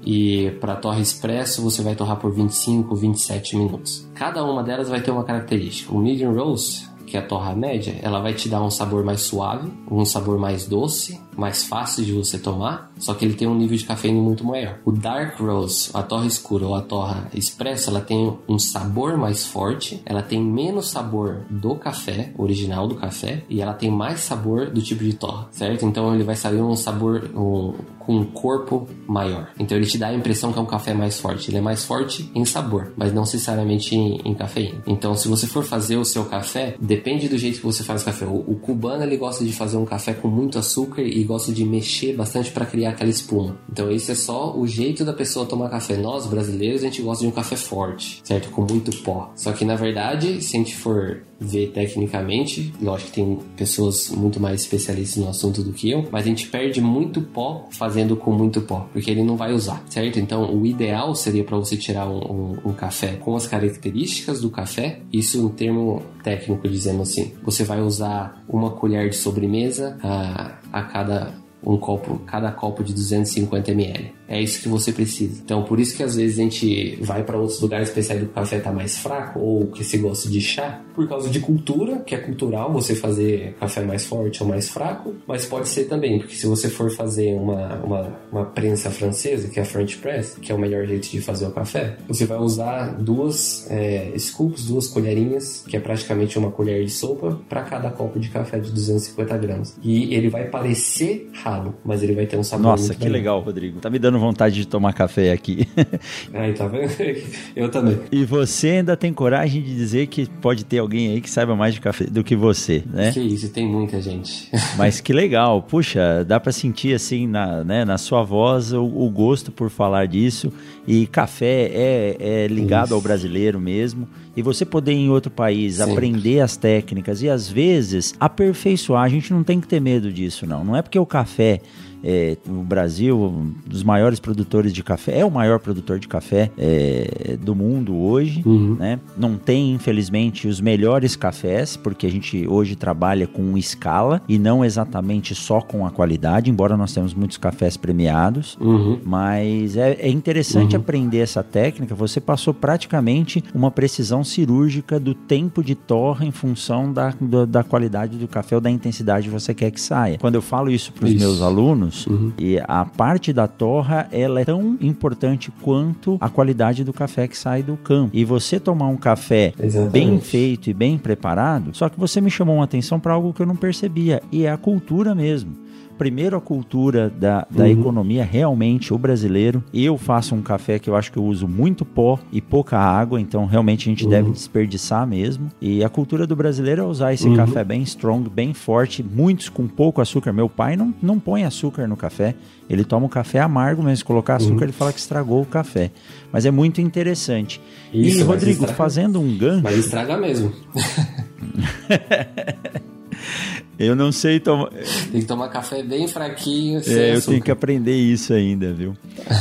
E 0.10 0.52
para 0.62 0.78
torre 0.78 1.02
expresso 1.02 1.62
você 1.62 1.82
vai 1.82 1.94
torrar 1.94 2.16
por 2.16 2.32
25, 2.32 2.96
27 2.96 3.58
minutos. 3.58 4.08
Cada 4.16 4.42
uma 4.42 4.64
delas 4.64 4.88
vai 4.88 5.02
ter 5.02 5.12
uma 5.12 5.26
característica. 5.26 5.94
O 5.94 6.00
medium 6.00 6.34
roast, 6.34 6.88
que 7.08 7.18
é 7.18 7.20
a 7.20 7.26
torra 7.26 7.56
média, 7.56 7.98
ela 8.02 8.20
vai 8.20 8.34
te 8.34 8.50
dar 8.50 8.62
um 8.62 8.70
sabor 8.70 9.04
mais 9.04 9.22
suave, 9.22 9.72
um 9.90 10.06
sabor 10.06 10.38
mais 10.38 10.68
doce, 10.68 11.20
mais 11.38 11.64
fácil 11.64 12.04
de 12.04 12.12
você 12.12 12.38
tomar, 12.38 12.92
só 12.98 13.14
que 13.14 13.24
ele 13.24 13.36
tem 13.36 13.48
um 13.48 13.56
nível 13.56 13.78
de 13.78 13.86
cafeína 13.86 14.20
muito 14.20 14.44
maior. 14.44 14.80
O 14.84 14.92
dark 14.92 15.40
roast, 15.40 15.92
a 15.94 16.02
torra 16.02 16.26
escura 16.26 16.66
ou 16.66 16.76
a 16.76 16.82
torra 16.82 17.30
expressa, 17.34 17.92
ela 17.92 18.02
tem 18.02 18.36
um 18.50 18.60
sabor 18.60 19.18
mais 19.18 19.46
forte, 19.46 20.02
ela 20.06 20.22
tem 20.22 20.44
menos 20.44 20.90
sabor 20.90 21.46
do 21.50 21.76
café, 21.76 22.34
original 22.38 22.88
do 22.88 22.96
café, 22.96 23.44
e 23.50 23.62
ela 23.62 23.74
tem 23.74 23.92
mais 23.92 24.22
sabor 24.22 24.72
do 24.72 24.82
tipo 24.82 25.04
de 25.04 25.14
torra, 25.14 25.48
certo? 25.52 25.86
Então 25.86 26.14
ele 26.14 26.24
vai 26.24 26.36
sair 26.36 26.60
um 26.60 26.76
sabor 26.76 27.30
um, 27.36 27.74
com 28.00 28.18
um 28.18 28.26
corpo 28.26 28.88
maior. 29.06 29.50
Então 29.60 29.78
ele 29.78 29.86
te 29.86 29.98
dá 29.98 30.08
a 30.08 30.14
impressão 30.14 30.52
que 30.52 30.58
é 30.58 30.62
um 30.62 30.66
café 30.66 30.94
mais 30.94 31.20
forte. 31.20 31.52
Ele 31.52 31.58
é 31.58 31.62
mais 31.62 31.84
forte 31.84 32.32
em 32.34 32.46
sabor, 32.46 32.94
mas 32.96 33.14
não 33.14 33.22
necessariamente 33.24 33.96
em, 33.96 34.22
em 34.24 34.34
cafeína. 34.34 34.82
Então 34.88 35.14
se 35.14 35.28
você 35.28 35.46
for 35.46 35.64
fazer 35.64 35.98
o 35.98 36.06
seu 36.06 36.26
café, 36.26 36.76
depende 36.98 37.30
do 37.30 37.38
jeito 37.38 37.60
que 37.60 37.66
você 37.66 37.84
faz 37.84 38.02
o 38.02 38.06
café. 38.06 38.26
O, 38.26 38.44
o 38.48 38.56
cubano 38.56 39.04
ele 39.04 39.18
gosta 39.18 39.46
de 39.46 39.54
fazer 39.54 39.78
um 39.78 39.86
café 39.86 40.14
com 40.14 40.28
muito 40.28 40.58
açúcar 40.58 41.02
e 41.04 41.24
gosta 41.24 41.52
de 41.52 41.64
mexer 41.64 42.14
bastante 42.14 42.52
para 42.52 42.66
criar 42.66 42.92
aquela 42.92 43.10
espuma. 43.10 43.58
Então 43.72 43.92
isso 43.92 44.12
é 44.12 44.16
só 44.16 44.58
o 44.58 44.66
jeito 44.66 45.06
da 45.06 45.14
pessoa 45.14 45.46
tomar 45.46 45.70
café. 45.70 45.96
Nós 45.96 46.26
brasileiros 46.26 46.82
a 46.82 46.86
gente 46.86 47.02
gosta 47.02 47.24
de 47.24 47.30
um 47.30 47.34
café 47.34 47.56
forte, 47.56 48.20
certo? 48.24 48.50
Com 48.50 48.66
muito 48.70 48.92
pó. 49.04 49.32
Só 49.36 49.52
que 49.54 49.64
na 49.64 49.76
verdade, 49.76 50.44
se 50.44 50.58
a 50.58 50.60
gente 50.60 50.76
for 50.76 51.22
ver 51.40 51.68
tecnicamente, 51.68 52.74
lógico 52.82 53.12
que 53.12 53.16
tem 53.16 53.40
pessoas 53.56 54.10
muito 54.10 54.40
mais 54.40 54.62
especialistas 54.62 55.24
no 55.24 55.30
assunto 55.30 55.64
do 55.64 55.72
que 55.72 55.92
eu, 55.92 56.08
mas 56.12 56.26
a 56.26 56.28
gente 56.28 56.48
perde 56.48 56.82
muito 56.82 57.22
pó 57.22 57.68
fazendo 57.72 58.16
com 58.16 58.32
muito 58.32 58.62
pó, 58.62 58.88
porque 58.92 59.12
ele 59.12 59.24
não 59.24 59.38
vai 59.38 59.54
usar, 59.54 59.84
certo? 59.90 60.20
Então 60.20 60.54
o 60.54 60.66
ideal 60.66 61.14
seria 61.14 61.44
para 61.44 61.58
você 61.58 61.78
tirar 61.78 62.10
um, 62.10 62.18
um, 62.18 62.70
um, 62.70 62.74
café 62.74 63.14
com 63.14 63.36
as 63.36 63.48
características 63.48 64.42
do 64.42 64.50
café, 64.50 65.02
isso 65.14 65.46
um 65.46 65.50
termo 65.50 66.02
técnico 66.24 66.68
dizendo 66.88 67.02
assim, 67.02 67.34
você 67.44 67.64
vai 67.64 67.82
usar 67.82 68.44
uma 68.48 68.72
colher 68.72 69.10
de 69.10 69.16
sobremesa 69.16 69.98
a, 70.02 70.58
a 70.72 70.84
cada 70.84 71.34
um 71.64 71.78
copo, 71.78 72.20
cada 72.20 72.52
copo 72.52 72.84
de 72.84 72.94
250 72.94 73.72
ml. 73.72 74.14
É 74.28 74.42
isso 74.42 74.62
que 74.62 74.68
você 74.68 74.92
precisa. 74.92 75.42
Então, 75.44 75.64
por 75.64 75.80
isso 75.80 75.96
que 75.96 76.04
às 76.04 76.16
vezes 76.16 76.38
a 76.38 76.42
gente 76.42 76.98
vai 77.02 77.24
para 77.24 77.38
outros 77.38 77.60
lugares 77.62 77.90
especiais 77.90 78.22
do 78.22 78.28
café 78.28 78.60
tá 78.60 78.72
mais 78.72 78.98
fraco 78.98 79.40
ou 79.40 79.68
que 79.68 79.84
se 79.84 79.98
gosta 79.98 80.30
de 80.30 80.42
chá, 80.42 80.82
por 80.94 81.08
causa 81.08 81.30
de 81.30 81.40
cultura, 81.40 82.00
que 82.00 82.16
é 82.16 82.18
cultural 82.18 82.74
você 82.74 82.96
fazer 82.96 83.56
café 83.60 83.84
mais 83.84 84.06
forte 84.06 84.42
ou 84.42 84.50
mais 84.50 84.68
fraco, 84.68 85.14
mas 85.28 85.46
pode 85.46 85.68
ser 85.70 85.86
também, 85.86 86.18
porque 86.18 86.34
se 86.34 86.48
você 86.48 86.70
for 86.70 86.90
fazer 86.90 87.36
uma, 87.36 87.76
uma, 87.76 88.20
uma 88.32 88.46
prensa 88.46 88.90
francesa, 88.90 89.48
que 89.48 89.60
é 89.60 89.62
a 89.62 89.66
French 89.66 89.98
Press, 89.98 90.38
que 90.42 90.52
é 90.52 90.56
o 90.56 90.58
melhor 90.58 90.88
jeito 90.88 91.08
de 91.10 91.22
fazer 91.22 91.46
o 91.46 91.52
café, 91.52 91.98
você 92.08 92.26
vai 92.26 92.40
usar 92.40 92.96
duas 93.00 93.70
é, 93.70 94.12
scoops, 94.18 94.66
duas 94.66 94.88
colherinhas, 94.88 95.64
que 95.68 95.78
é 95.78 95.80
praticamente 95.80 96.40
uma 96.40 96.50
colher 96.50 96.84
de 96.84 96.92
sopa, 96.92 97.40
para 97.48 97.62
cada 97.62 97.92
copo 97.92 98.20
de 98.20 98.30
café 98.30 98.60
de 98.60 98.72
250 98.72 99.38
gramas. 99.38 99.78
E 99.84 100.16
ele 100.16 100.30
vai 100.30 100.46
parecer 100.46 101.30
ralo, 101.32 101.76
mas 101.86 102.02
ele 102.02 102.16
vai 102.16 102.26
ter 102.26 102.38
um 102.38 102.44
sabor 102.44 102.72
Nossa, 102.72 102.96
que 102.96 103.08
legal, 103.08 103.40
Rodrigo. 103.40 103.80
Tá 103.80 103.90
me 103.90 104.00
dando 104.00 104.17
vontade 104.18 104.56
de 104.56 104.68
tomar 104.68 104.94
café 104.94 105.32
aqui. 105.32 105.68
Aí, 106.34 106.54
tá 106.54 106.68
vendo? 106.68 106.92
Eu 107.56 107.70
também. 107.70 108.00
E 108.12 108.26
você 108.26 108.70
ainda 108.70 108.96
tem 108.96 109.14
coragem 109.14 109.62
de 109.62 109.76
dizer 109.76 110.08
que 110.08 110.28
pode 110.28 110.64
ter 110.66 110.80
alguém 110.80 111.12
aí 111.12 111.22
que 111.22 111.30
saiba 111.30 111.56
mais 111.56 111.74
de 111.74 111.82
café 111.82 112.06
do 112.06 112.24
que 112.24 112.36
você, 112.36 112.84
né? 112.92 113.12
Que 113.12 113.20
isso, 113.20 113.50
tem 113.50 113.68
muita 113.68 114.02
gente. 114.02 114.50
Mas 114.78 115.02
que 115.02 115.14
legal. 115.14 115.62
Puxa, 115.62 116.24
dá 116.26 116.40
para 116.40 116.52
sentir 116.52 116.94
assim 116.94 117.28
na, 117.28 117.64
né, 117.64 117.86
na 117.86 117.98
sua 117.98 118.24
voz 118.24 118.72
o, 118.74 118.84
o, 118.84 119.10
gosto 119.10 119.52
por 119.52 119.70
falar 119.70 120.06
disso. 120.06 120.52
E 120.88 121.08
café 121.08 121.70
é, 121.74 122.18
é 122.20 122.48
ligado 122.48 122.88
isso. 122.88 122.94
ao 122.96 123.02
brasileiro 123.02 123.60
mesmo. 123.60 124.08
E 124.36 124.42
você 124.42 124.64
poder 124.64 124.92
ir 124.92 124.98
em 124.98 125.10
outro 125.10 125.32
país, 125.32 125.76
Sempre. 125.78 125.94
aprender 125.94 126.42
as 126.42 126.56
técnicas 126.56 127.24
e 127.24 127.30
às 127.30 127.50
vezes 127.50 128.14
aperfeiçoar. 128.20 129.04
A 129.04 129.10
gente 129.10 129.34
não 129.34 129.44
tem 129.44 129.60
que 129.60 129.68
ter 129.68 129.82
medo 129.82 130.14
disso, 130.14 130.46
não. 130.46 130.64
Não 130.64 130.76
é 130.76 130.82
porque 130.82 131.00
o 131.00 131.06
café 131.06 131.60
é, 132.04 132.38
o 132.48 132.64
Brasil, 132.64 133.18
um 133.20 133.54
dos 133.66 133.84
maiores 133.84 134.20
produtores 134.20 134.74
de 134.74 134.84
café, 134.84 135.20
é 135.20 135.26
o 135.26 135.32
maior 135.32 135.60
produtor 135.60 136.00
de 136.00 136.08
café 136.08 136.52
é, 136.58 137.38
do 137.42 137.56
mundo 137.56 137.96
hoje. 137.96 138.42
Uhum. 138.46 138.76
Né? 138.76 139.00
Não 139.18 139.36
tem, 139.36 139.74
infelizmente, 139.74 140.48
os 140.48 140.62
melhores 140.62 141.16
cafés, 141.16 141.76
porque 141.78 142.06
a 142.06 142.12
gente 142.12 142.48
hoje 142.48 142.76
trabalha 142.76 143.28
com 143.28 143.58
escala 143.58 144.22
e 144.28 144.38
não 144.38 144.64
exatamente 144.64 145.34
só 145.36 145.62
com 145.62 145.86
a 145.86 145.92
qualidade, 145.92 146.50
embora 146.50 146.78
nós 146.78 146.94
temos 146.94 147.14
muitos 147.14 147.38
cafés 147.38 147.78
premiados. 147.78 148.58
Uhum. 148.60 149.00
Mas 149.04 149.76
é, 149.76 149.94
é 149.94 150.10
interessante 150.10 150.76
uhum. 150.76 150.82
aprender 150.82 151.20
essa 151.20 151.44
técnica. 151.44 151.96
Você 151.96 152.20
passou 152.20 152.54
praticamente 152.54 153.44
uma 153.54 153.72
precisão 153.72 154.24
cirúrgica 154.24 155.00
do 155.00 155.14
tempo 155.14 155.64
de 155.64 155.76
torra 155.76 156.26
em 156.26 156.32
função 156.32 156.92
da, 156.92 157.14
da, 157.20 157.46
da 157.46 157.64
qualidade 157.64 158.18
do 158.18 158.28
café 158.28 158.56
ou 158.56 158.62
da 158.62 158.70
intensidade 158.70 159.28
que 159.28 159.34
você 159.34 159.54
quer 159.54 159.72
que 159.72 159.82
saia. 159.82 160.18
Quando 160.18 160.36
eu 160.36 160.42
falo 160.42 160.70
isso 160.70 160.92
para 160.94 161.06
os 161.06 161.14
meus 161.14 161.42
alunos, 161.42 161.87
anos. 161.88 162.06
Uhum. 162.08 162.32
E 162.38 162.60
a 162.68 162.86
parte 162.86 163.34
da 163.34 163.48
torra, 163.48 164.08
ela 164.12 164.42
é 164.42 164.46
tão 164.46 164.78
importante 164.82 165.52
quanto 165.62 166.18
a 166.20 166.30
qualidade 166.30 166.84
do 166.84 166.94
café 166.94 167.28
que 167.28 167.38
sai 167.38 167.64
do 167.64 167.78
campo. 167.78 168.12
E 168.14 168.24
você 168.24 168.60
tomar 168.60 168.88
um 168.88 168.98
café 168.98 169.54
Exatamente. 169.60 169.92
bem 169.92 170.20
feito 170.20 170.70
e 170.70 170.74
bem 170.74 170.98
preparado, 170.98 171.76
só 171.76 171.90
que 171.90 172.00
você 172.00 172.22
me 172.22 172.30
chamou 172.30 172.56
uma 172.56 172.66
atenção 172.66 173.00
para 173.00 173.14
algo 173.14 173.34
que 173.34 173.42
eu 173.42 173.46
não 173.46 173.56
percebia, 173.56 174.22
e 174.32 174.46
é 174.46 174.52
a 174.52 174.58
cultura 174.58 175.16
mesmo 175.16 175.67
primeiro 175.98 176.38
a 176.38 176.42
cultura 176.42 177.10
da, 177.10 177.46
da 177.50 177.64
uhum. 177.64 177.70
economia, 177.70 178.24
realmente, 178.24 178.94
o 178.94 178.98
brasileiro. 178.98 179.64
Eu 179.74 179.98
faço 179.98 180.36
um 180.36 180.42
café 180.42 180.80
que 180.80 180.90
eu 180.90 180.96
acho 180.96 181.12
que 181.12 181.18
eu 181.18 181.24
uso 181.24 181.48
muito 181.48 181.84
pó 181.84 182.20
e 182.32 182.42
pouca 182.42 182.78
água, 182.78 183.20
então 183.20 183.46
realmente 183.46 183.88
a 183.88 183.92
gente 183.92 184.04
uhum. 184.04 184.10
deve 184.10 184.32
desperdiçar 184.32 185.06
mesmo. 185.08 185.50
E 185.62 185.84
a 185.84 185.90
cultura 185.90 186.28
do 186.28 186.36
brasileiro 186.36 186.82
é 186.82 186.86
usar 186.86 187.14
esse 187.14 187.28
uhum. 187.28 187.36
café 187.36 187.64
bem 187.64 187.82
strong, 187.84 188.30
bem 188.30 188.54
forte, 188.54 189.04
muitos 189.04 189.50
com 189.50 189.68
pouco 189.68 190.02
açúcar. 190.02 190.32
Meu 190.32 190.48
pai 190.48 190.76
não, 190.76 190.94
não 191.02 191.20
põe 191.20 191.44
açúcar 191.44 191.88
no 191.88 191.98
café, 191.98 192.36
ele 192.70 192.84
toma 192.84 193.06
o 193.06 193.10
café 193.10 193.40
amargo, 193.40 193.82
mas 193.82 194.00
se 194.00 194.06
colocar 194.06 194.36
açúcar 194.36 194.56
uhum. 194.56 194.64
ele 194.64 194.72
fala 194.72 194.94
que 194.94 195.00
estragou 195.00 195.42
o 195.42 195.46
café. 195.46 195.92
Mas 196.32 196.46
é 196.46 196.52
muito 196.52 196.82
interessante. 196.82 197.62
Isso, 197.94 198.20
e 198.20 198.24
Rodrigo, 198.24 198.60
estraga, 198.60 198.74
fazendo 198.74 199.20
um 199.20 199.38
gancho. 199.38 199.64
Mas 199.64 199.78
estraga 199.78 200.18
mesmo. 200.18 200.52
Eu 203.80 203.96
não 203.96 204.12
sei 204.12 204.40
tomar. 204.40 204.70
Tem 205.12 205.22
que 205.22 205.28
tomar 205.28 205.50
café 205.50 205.84
bem 205.84 206.08
fraquinho. 206.08 206.84
Sem 206.84 206.96
é, 206.96 207.16
eu 207.16 207.22
tenho 207.22 207.42
que 207.42 207.52
aprender 207.52 207.96
isso 207.96 208.34
ainda, 208.34 208.74
viu? 208.74 208.96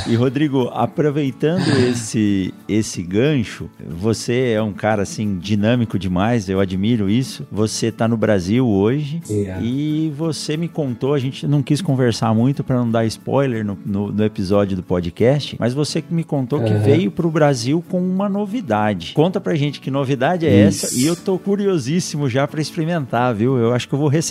E 0.06 0.14
Rodrigo, 0.14 0.68
aproveitando 0.72 1.66
esse 1.88 2.52
esse 2.68 3.02
gancho, 3.02 3.70
você 3.88 4.50
é 4.50 4.62
um 4.62 4.72
cara 4.72 5.02
assim 5.02 5.38
dinâmico 5.38 5.98
demais, 5.98 6.48
eu 6.48 6.60
admiro 6.60 7.08
isso. 7.08 7.46
Você 7.50 7.86
está 7.86 8.06
no 8.06 8.16
Brasil 8.16 8.66
hoje 8.66 9.22
yeah. 9.28 9.62
e 9.62 10.12
você 10.16 10.56
me 10.56 10.68
contou, 10.68 11.14
a 11.14 11.18
gente 11.18 11.46
não 11.46 11.62
quis 11.62 11.80
conversar 11.80 12.34
muito 12.34 12.62
para 12.62 12.76
não 12.76 12.90
dar 12.90 13.06
spoiler 13.06 13.64
no, 13.64 13.78
no, 13.86 14.12
no, 14.12 14.24
episódio 14.24 14.76
do 14.76 14.82
podcast, 14.82 15.56
mas 15.58 15.72
você 15.72 16.02
me 16.10 16.24
contou 16.24 16.58
uhum. 16.58 16.64
que 16.66 16.74
veio 16.74 17.10
para 17.10 17.26
o 17.26 17.30
Brasil 17.30 17.82
com 17.88 18.00
uma 18.00 18.28
novidade. 18.28 19.12
Conta 19.14 19.40
pra 19.40 19.54
gente 19.54 19.80
que 19.80 19.90
novidade 19.90 20.46
é 20.46 20.68
isso. 20.68 20.86
essa 20.86 20.96
e 20.96 21.06
eu 21.06 21.16
tô 21.16 21.38
curiosíssimo 21.38 22.28
já 22.28 22.46
para 22.46 22.60
experimentar, 22.60 23.34
viu? 23.34 23.56
Eu 23.56 23.72
acho 23.72 23.88
que 23.88 23.94
eu 23.94 23.98
vou 23.98 24.08
receber 24.08 24.25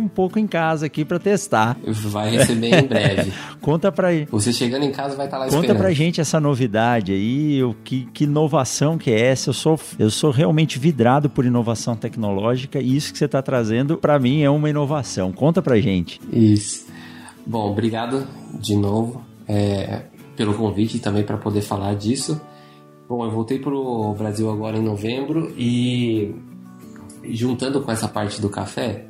um 0.00 0.08
pouco 0.08 0.38
em 0.38 0.46
casa 0.46 0.86
aqui 0.86 1.04
para 1.04 1.18
testar. 1.18 1.76
Vai 1.86 2.30
receber 2.30 2.74
em 2.74 2.86
breve. 2.86 3.32
Conta 3.60 3.90
pra 3.90 4.08
aí. 4.08 4.26
Você 4.30 4.52
chegando 4.52 4.84
em 4.84 4.92
casa 4.92 5.16
vai 5.16 5.26
estar 5.26 5.38
tá 5.38 5.44
lá 5.44 5.50
Conta 5.50 5.60
esperando. 5.60 5.78
pra 5.78 5.92
gente 5.92 6.20
essa 6.20 6.38
novidade 6.40 7.12
aí, 7.12 7.62
o 7.62 7.74
que, 7.84 8.06
que 8.12 8.24
inovação 8.24 8.98
que 8.98 9.10
é 9.10 9.20
essa? 9.20 9.50
Eu 9.50 9.54
sou, 9.54 9.80
eu 9.98 10.10
sou 10.10 10.30
realmente 10.30 10.78
vidrado 10.78 11.28
por 11.30 11.44
inovação 11.44 11.96
tecnológica 11.96 12.80
e 12.80 12.96
isso 12.96 13.12
que 13.12 13.18
você 13.18 13.24
está 13.26 13.42
trazendo 13.42 13.96
para 13.96 14.18
mim 14.18 14.42
é 14.42 14.50
uma 14.50 14.68
inovação. 14.68 15.32
Conta 15.32 15.62
pra 15.62 15.80
gente. 15.80 16.20
Isso. 16.32 16.86
Bom, 17.46 17.70
obrigado 17.70 18.26
de 18.54 18.76
novo 18.76 19.24
é, 19.48 20.02
pelo 20.36 20.54
convite 20.54 20.96
e 20.96 21.00
também 21.00 21.24
para 21.24 21.36
poder 21.36 21.60
falar 21.60 21.94
disso. 21.94 22.40
Bom, 23.08 23.24
eu 23.24 23.30
voltei 23.30 23.58
para 23.58 23.74
o 23.74 24.14
Brasil 24.14 24.50
agora 24.50 24.76
em 24.76 24.82
novembro 24.82 25.52
e 25.56 26.34
juntando 27.24 27.80
com 27.82 27.90
essa 27.92 28.08
parte 28.08 28.40
do 28.40 28.48
café, 28.48 29.06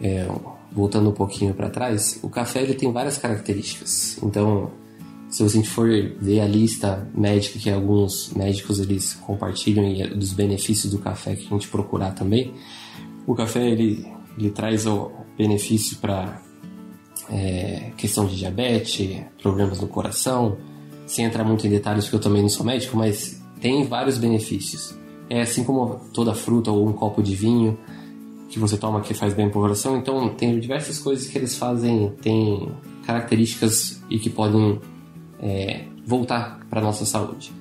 é, 0.00 0.26
voltando 0.72 1.10
um 1.10 1.12
pouquinho 1.12 1.54
para 1.54 1.70
trás, 1.70 2.18
o 2.22 2.28
café 2.28 2.62
ele 2.62 2.74
tem 2.74 2.90
várias 2.92 3.18
características. 3.18 4.18
Então, 4.22 4.70
se 5.28 5.42
você 5.42 5.62
for 5.64 5.88
ver 6.20 6.40
a 6.40 6.46
lista 6.46 7.08
médica 7.14 7.58
que 7.58 7.70
alguns 7.70 8.32
médicos 8.34 8.78
eles 8.78 9.14
compartilham 9.14 9.84
e 9.84 10.02
é 10.02 10.06
dos 10.06 10.32
benefícios 10.32 10.92
do 10.92 10.98
café 10.98 11.34
que 11.34 11.46
a 11.46 11.50
gente 11.50 11.68
procurar 11.68 12.12
também, 12.12 12.54
o 13.26 13.34
café 13.34 13.68
ele, 13.68 14.06
ele 14.38 14.50
traz 14.50 14.86
o 14.86 15.10
benefício 15.36 15.96
para 15.98 16.40
é, 17.30 17.90
questão 17.96 18.26
de 18.26 18.36
diabetes, 18.36 19.22
problemas 19.42 19.80
no 19.80 19.88
coração, 19.88 20.56
sem 21.06 21.24
entrar 21.24 21.44
muito 21.44 21.66
em 21.66 21.70
detalhes 21.70 22.04
porque 22.04 22.16
eu 22.16 22.20
também 22.20 22.42
não 22.42 22.48
sou 22.48 22.64
médico, 22.64 22.96
mas 22.96 23.42
tem 23.60 23.84
vários 23.84 24.18
benefícios. 24.18 24.94
É 25.28 25.40
assim 25.40 25.64
como 25.64 26.00
toda 26.12 26.34
fruta 26.34 26.70
ou 26.70 26.88
um 26.88 26.92
copo 26.92 27.22
de 27.22 27.34
vinho 27.34 27.78
que 28.54 28.60
você 28.60 28.76
toma 28.76 29.00
que 29.00 29.12
faz 29.12 29.34
bem 29.34 29.50
para 29.50 29.58
o 29.58 29.62
coração. 29.62 29.96
Então, 29.96 30.28
tem 30.28 30.60
diversas 30.60 31.00
coisas 31.00 31.26
que 31.26 31.36
eles 31.36 31.56
fazem, 31.56 32.12
tem 32.22 32.68
características 33.04 34.00
e 34.08 34.16
que 34.16 34.30
podem 34.30 34.80
é, 35.40 35.86
voltar 36.06 36.60
para 36.70 36.80
nossa 36.80 37.04
saúde. 37.04 37.52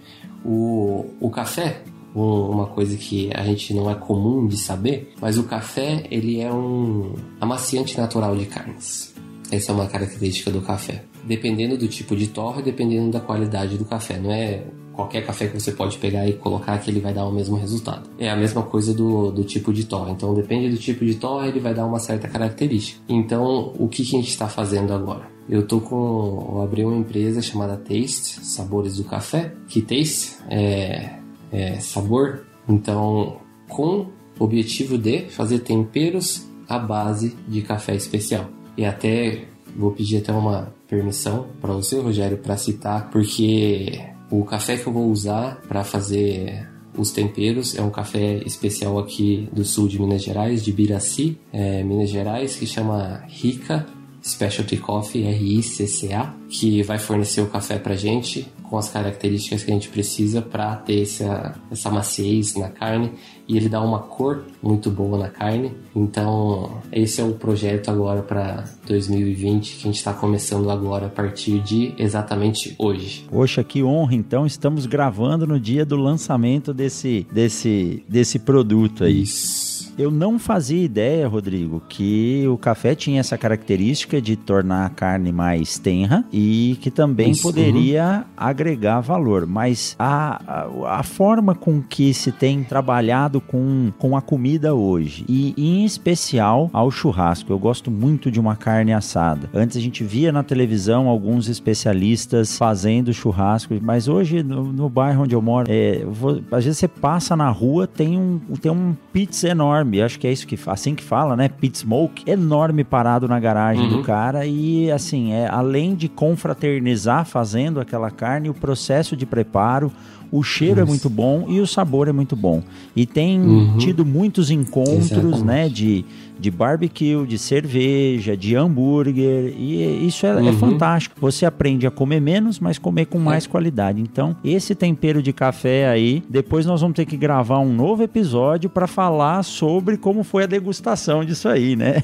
O, 0.46 1.08
o 1.20 1.32
café, 1.32 1.82
um, 2.16 2.22
uma 2.22 2.68
coisa 2.68 2.96
que 2.96 3.32
a 3.34 3.44
gente 3.44 3.74
não 3.74 3.90
é 3.90 3.96
comum 3.96 4.46
de 4.46 4.56
saber, 4.56 5.12
mas 5.20 5.40
o 5.40 5.46
café 5.46 6.06
ele 6.12 6.40
é 6.40 6.54
um 6.54 7.16
amaciante 7.42 7.98
natural 7.98 8.38
de 8.38 8.46
carnes. 8.46 9.16
Essa 9.52 9.72
é 9.72 9.76
uma 9.76 9.88
característica 9.88 10.52
do 10.52 10.62
café. 10.62 11.06
Dependendo 11.24 11.76
do 11.76 11.88
tipo 11.88 12.16
de 12.16 12.28
torre, 12.28 12.62
dependendo 12.62 13.10
da 13.10 13.20
qualidade 13.20 13.80
do 13.80 13.86
café. 13.86 14.20
Não 14.20 14.32
é 14.32 14.64
qualquer 14.94 15.26
café 15.26 15.48
que 15.48 15.60
você 15.60 15.72
pode 15.72 15.98
pegar 15.98 16.28
e 16.28 16.34
colocar 16.34 16.78
que 16.78 16.90
ele 16.90 17.00
vai 17.00 17.14
dar 17.14 17.26
o 17.26 17.32
mesmo 17.32 17.58
resultado. 17.58 18.10
É 18.18 18.30
a 18.30 18.36
mesma 18.36 18.64
coisa 18.64 18.94
do, 18.94 19.32
do 19.32 19.44
tipo 19.44 19.74
de 19.74 19.86
torre. 19.86 20.12
Então, 20.12 20.34
depende 20.34 20.70
do 20.70 20.78
tipo 20.78 21.04
de 21.04 21.16
torre, 21.16 21.50
ele 21.50 21.60
vai 21.60 21.74
dar 21.74 21.86
uma 21.86 22.00
certa 22.00 22.28
característica. 22.28 23.02
Então, 23.10 23.74
o 23.78 23.88
que, 23.88 24.04
que 24.04 24.16
a 24.16 24.20
gente 24.20 24.30
está 24.30 24.48
fazendo 24.48 24.94
agora? 24.94 25.28
Eu 25.50 25.68
tô 25.68 25.82
com. 25.82 26.52
Eu 26.56 26.62
abri 26.62 26.86
uma 26.86 26.96
empresa 26.96 27.42
chamada 27.42 27.76
Taste, 27.76 28.46
Sabores 28.46 28.96
do 28.96 29.04
Café. 29.04 29.54
Que 29.68 29.82
Taste 29.82 30.38
é, 30.50 31.18
é 31.52 31.80
sabor. 31.80 32.46
Então, 32.70 33.38
com 33.68 34.08
o 34.40 34.44
objetivo 34.44 34.98
de 34.98 35.30
fazer 35.30 35.60
temperos 35.60 36.48
à 36.68 36.80
base 36.80 37.36
de 37.48 37.62
café 37.62 37.96
especial. 37.96 38.50
E 38.78 38.86
até 38.86 39.46
vou 39.76 39.92
pedir 39.92 40.18
até 40.18 40.32
uma 40.32 40.74
permissão 40.88 41.48
para 41.60 41.74
você, 41.74 42.00
Rogério, 42.00 42.38
para 42.38 42.56
citar, 42.58 43.10
porque 43.10 44.00
o 44.40 44.44
café 44.44 44.76
que 44.78 44.88
eu 44.88 44.92
vou 44.92 45.12
usar 45.12 45.62
para 45.68 45.84
fazer 45.84 46.68
os 46.98 47.12
temperos 47.12 47.78
é 47.78 47.84
um 47.84 47.92
café 47.92 48.38
especial 48.46 48.98
aqui 48.98 49.48
do 49.52 49.64
sul 49.64 49.88
de 49.88 50.02
Minas 50.02 50.24
Gerais, 50.24 50.64
de 50.64 50.72
Biraci, 50.72 51.38
é, 51.52 51.84
Minas 51.84 52.10
Gerais, 52.10 52.56
que 52.56 52.66
chama 52.66 53.24
Rica 53.28 53.86
Specialty 54.24 54.78
Coffee, 54.78 55.24
RICCA, 55.24 56.34
que 56.50 56.82
vai 56.82 56.98
fornecer 56.98 57.42
o 57.42 57.48
café 57.48 57.78
pra 57.78 57.96
gente 57.96 58.48
com 58.64 58.76
as 58.76 58.90
características 58.90 59.64
que 59.64 59.70
a 59.70 59.74
gente 59.76 59.90
precisa 59.90 60.42
para 60.42 60.78
ter 60.78 61.04
essa, 61.04 61.56
essa 61.70 61.92
maciez 61.92 62.56
na 62.56 62.70
carne 62.70 63.12
e 63.48 63.58
ele 63.58 63.70
dá 63.70 63.82
uma 63.82 64.00
cor 64.00 64.44
muito 64.62 64.90
boa 64.90 65.18
na 65.18 65.30
carne. 65.30 65.74
Então, 65.96 66.82
esse 66.92 67.22
é 67.22 67.24
o 67.24 67.34
projeto 67.34 67.90
agora 67.90 68.22
para 68.22 68.66
2020 68.88 69.78
que 69.78 69.82
a 69.82 69.86
gente 69.88 69.98
está 69.98 70.14
começando 70.14 70.70
agora 70.70 71.08
a 71.08 71.10
partir 71.10 71.60
de 71.60 71.94
exatamente 71.98 72.76
hoje. 72.78 73.26
Poxa, 73.30 73.64
que 73.64 73.84
honra! 73.84 74.16
Então, 74.16 74.46
estamos 74.46 74.86
gravando 74.86 75.46
no 75.46 75.60
dia 75.60 75.86
do 75.86 75.96
lançamento 75.96 76.74
desse, 76.74 77.28
desse, 77.32 78.04
desse 78.08 78.40
produto 78.40 79.04
aí. 79.04 79.24
Isso. 79.24 79.73
Eu 79.98 80.10
não 80.10 80.40
fazia 80.40 80.84
ideia, 80.84 81.28
Rodrigo, 81.28 81.82
que 81.88 82.46
o 82.48 82.58
café 82.58 82.96
tinha 82.96 83.20
essa 83.20 83.38
característica 83.38 84.22
de 84.22 84.36
tornar 84.36 84.86
a 84.86 84.90
carne 84.90 85.32
mais 85.32 85.78
tenra 85.78 86.26
e 86.32 86.78
que 86.82 86.90
também 86.90 87.32
Isso, 87.32 87.44
poderia 87.44 88.26
uhum. 88.26 88.34
agregar 88.36 89.02
valor. 89.02 89.46
Mas 89.46 89.96
a, 90.00 90.42
a, 90.48 91.00
a, 91.00 91.04
forma 91.04 91.54
com 91.54 91.82
que 91.82 92.14
se 92.14 92.32
tem 92.32 92.64
trabalhado 92.64 93.40
com, 93.40 93.92
com 94.00 94.18
a 94.18 94.22
comida 94.22 94.74
hoje, 94.74 95.26
e 95.28 95.54
em 95.58 95.86
especial 95.86 96.70
ao 96.74 96.90
churrasco, 96.90 97.54
eu 97.54 97.60
gosto 97.60 97.92
muito 97.92 98.32
de 98.32 98.40
uma 98.40 98.56
carne 98.56 98.94
assada. 98.94 99.50
Antes 99.54 99.78
a 99.78 99.82
gente 99.82 100.04
via 100.04 100.32
na 100.32 100.44
televisão 100.44 101.08
alguns 101.08 101.48
especialistas 101.48 102.58
fazendo 102.58 103.14
churrasco, 103.14 103.76
mas 103.82 104.08
hoje 104.08 104.42
no, 104.42 104.74
no 104.74 104.90
bairro 104.90 105.24
onde 105.24 105.36
eu 105.36 105.42
moro, 105.42 105.68
é, 105.70 106.04
vou, 106.06 106.42
às 106.52 106.66
vezes 106.66 106.80
você 106.80 106.88
passa 106.88 107.36
na 107.36 107.50
rua, 107.50 107.86
tem 107.86 108.18
um, 108.18 108.40
tem 108.60 108.72
um 108.72 108.96
pizza 109.12 109.48
enorme 109.48 109.83
enorme, 109.84 110.02
acho 110.02 110.20
que 110.20 110.28
é 110.28 110.32
isso 110.32 110.48
que 110.48 110.58
assim 110.68 110.96
que 110.96 111.04
fala, 111.04 111.36
né? 111.36 111.50
Pit 111.50 111.80
Smoke, 111.80 112.30
enorme 112.30 112.84
parado 112.84 113.28
na 113.28 113.40
garagem 113.40 113.84
uhum. 113.84 113.98
do 113.98 114.04
cara 114.04 114.46
e 114.46 114.92
assim, 114.92 115.34
é 115.34 115.48
além 115.48 115.96
de 115.96 116.08
confraternizar 116.08 117.26
fazendo 117.26 117.80
aquela 117.80 118.10
carne, 118.10 118.50
o 118.50 118.54
processo 118.54 119.16
de 119.16 119.26
preparo, 119.26 119.92
o 120.32 120.42
cheiro 120.42 120.80
é 120.80 120.84
Isso. 120.84 120.84
é 120.84 120.86
muito 120.90 121.10
bom 121.10 121.46
e 121.48 121.60
o 121.60 121.68
sabor 121.68 122.08
é 122.08 122.12
muito 122.12 122.36
bom. 122.36 122.64
E 122.96 123.06
tem 123.06 123.40
uhum. 123.40 123.78
tido 123.78 124.04
muitos 124.04 124.50
encontros, 124.50 125.12
Exatamente. 125.12 125.44
né, 125.44 125.70
de, 125.70 126.04
de 126.40 126.52
barbecue, 126.52 127.26
de 127.26 127.38
cerveja, 127.38 128.36
de 128.36 128.56
hambúrguer, 128.56 129.54
e 129.58 130.06
isso 130.06 130.26
é, 130.26 130.30
é 130.30 130.34
uhum. 130.36 130.50
é, 130.50 130.54
fantástico. 130.54 131.16
Você 131.20 131.46
aprende 131.46 131.88
a 131.88 131.92
comer 131.92 132.20
menos, 132.20 132.60
mas 132.60 132.78
comer 132.78 133.06
com 133.06 133.20
mais 133.20 133.46
é. 133.46 133.48
qualidade. 133.48 134.02
Então, 134.02 134.36
esse 134.44 134.76
tempero 134.76 135.22
de 135.22 135.32
café 135.32 135.88
aí, 135.88 136.24
depois 136.30 136.66
nós 136.66 136.82
vamos 136.82 136.96
ter 136.96 137.06
que 137.06 137.18
gravar 137.18 137.60
um 137.60 137.74
novo 137.74 138.04
episódio 138.04 138.70
para 138.70 138.88
falar 138.88 139.44
sobre 139.44 139.98
como 139.98 140.24
foi 140.24 140.44
a 140.44 140.48
degustação 140.48 141.24
disso 141.24 141.48
aí, 141.48 141.76
né? 141.76 142.04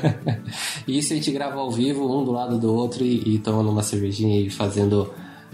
isso 0.88 1.12
a 1.12 1.16
gente 1.16 1.30
grava 1.30 1.60
ao 1.60 1.70
vivo, 1.70 2.04
um 2.04 2.24
do 2.24 2.32
lado 2.32 2.58
do 2.58 2.72
outro 2.72 3.04
e, 3.04 3.34
e 3.34 3.38
tomando 3.38 3.70
uma 3.70 3.82
cervejinha 3.82 4.40
e 4.40 4.50
fazendo 4.50 5.10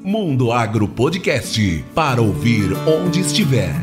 Mundo 0.02 0.52
Agro 0.52 0.88
Podcast 0.88 1.84
para 1.94 2.20
ouvir 2.20 2.72
onde 2.86 3.20
estiver. 3.20 3.74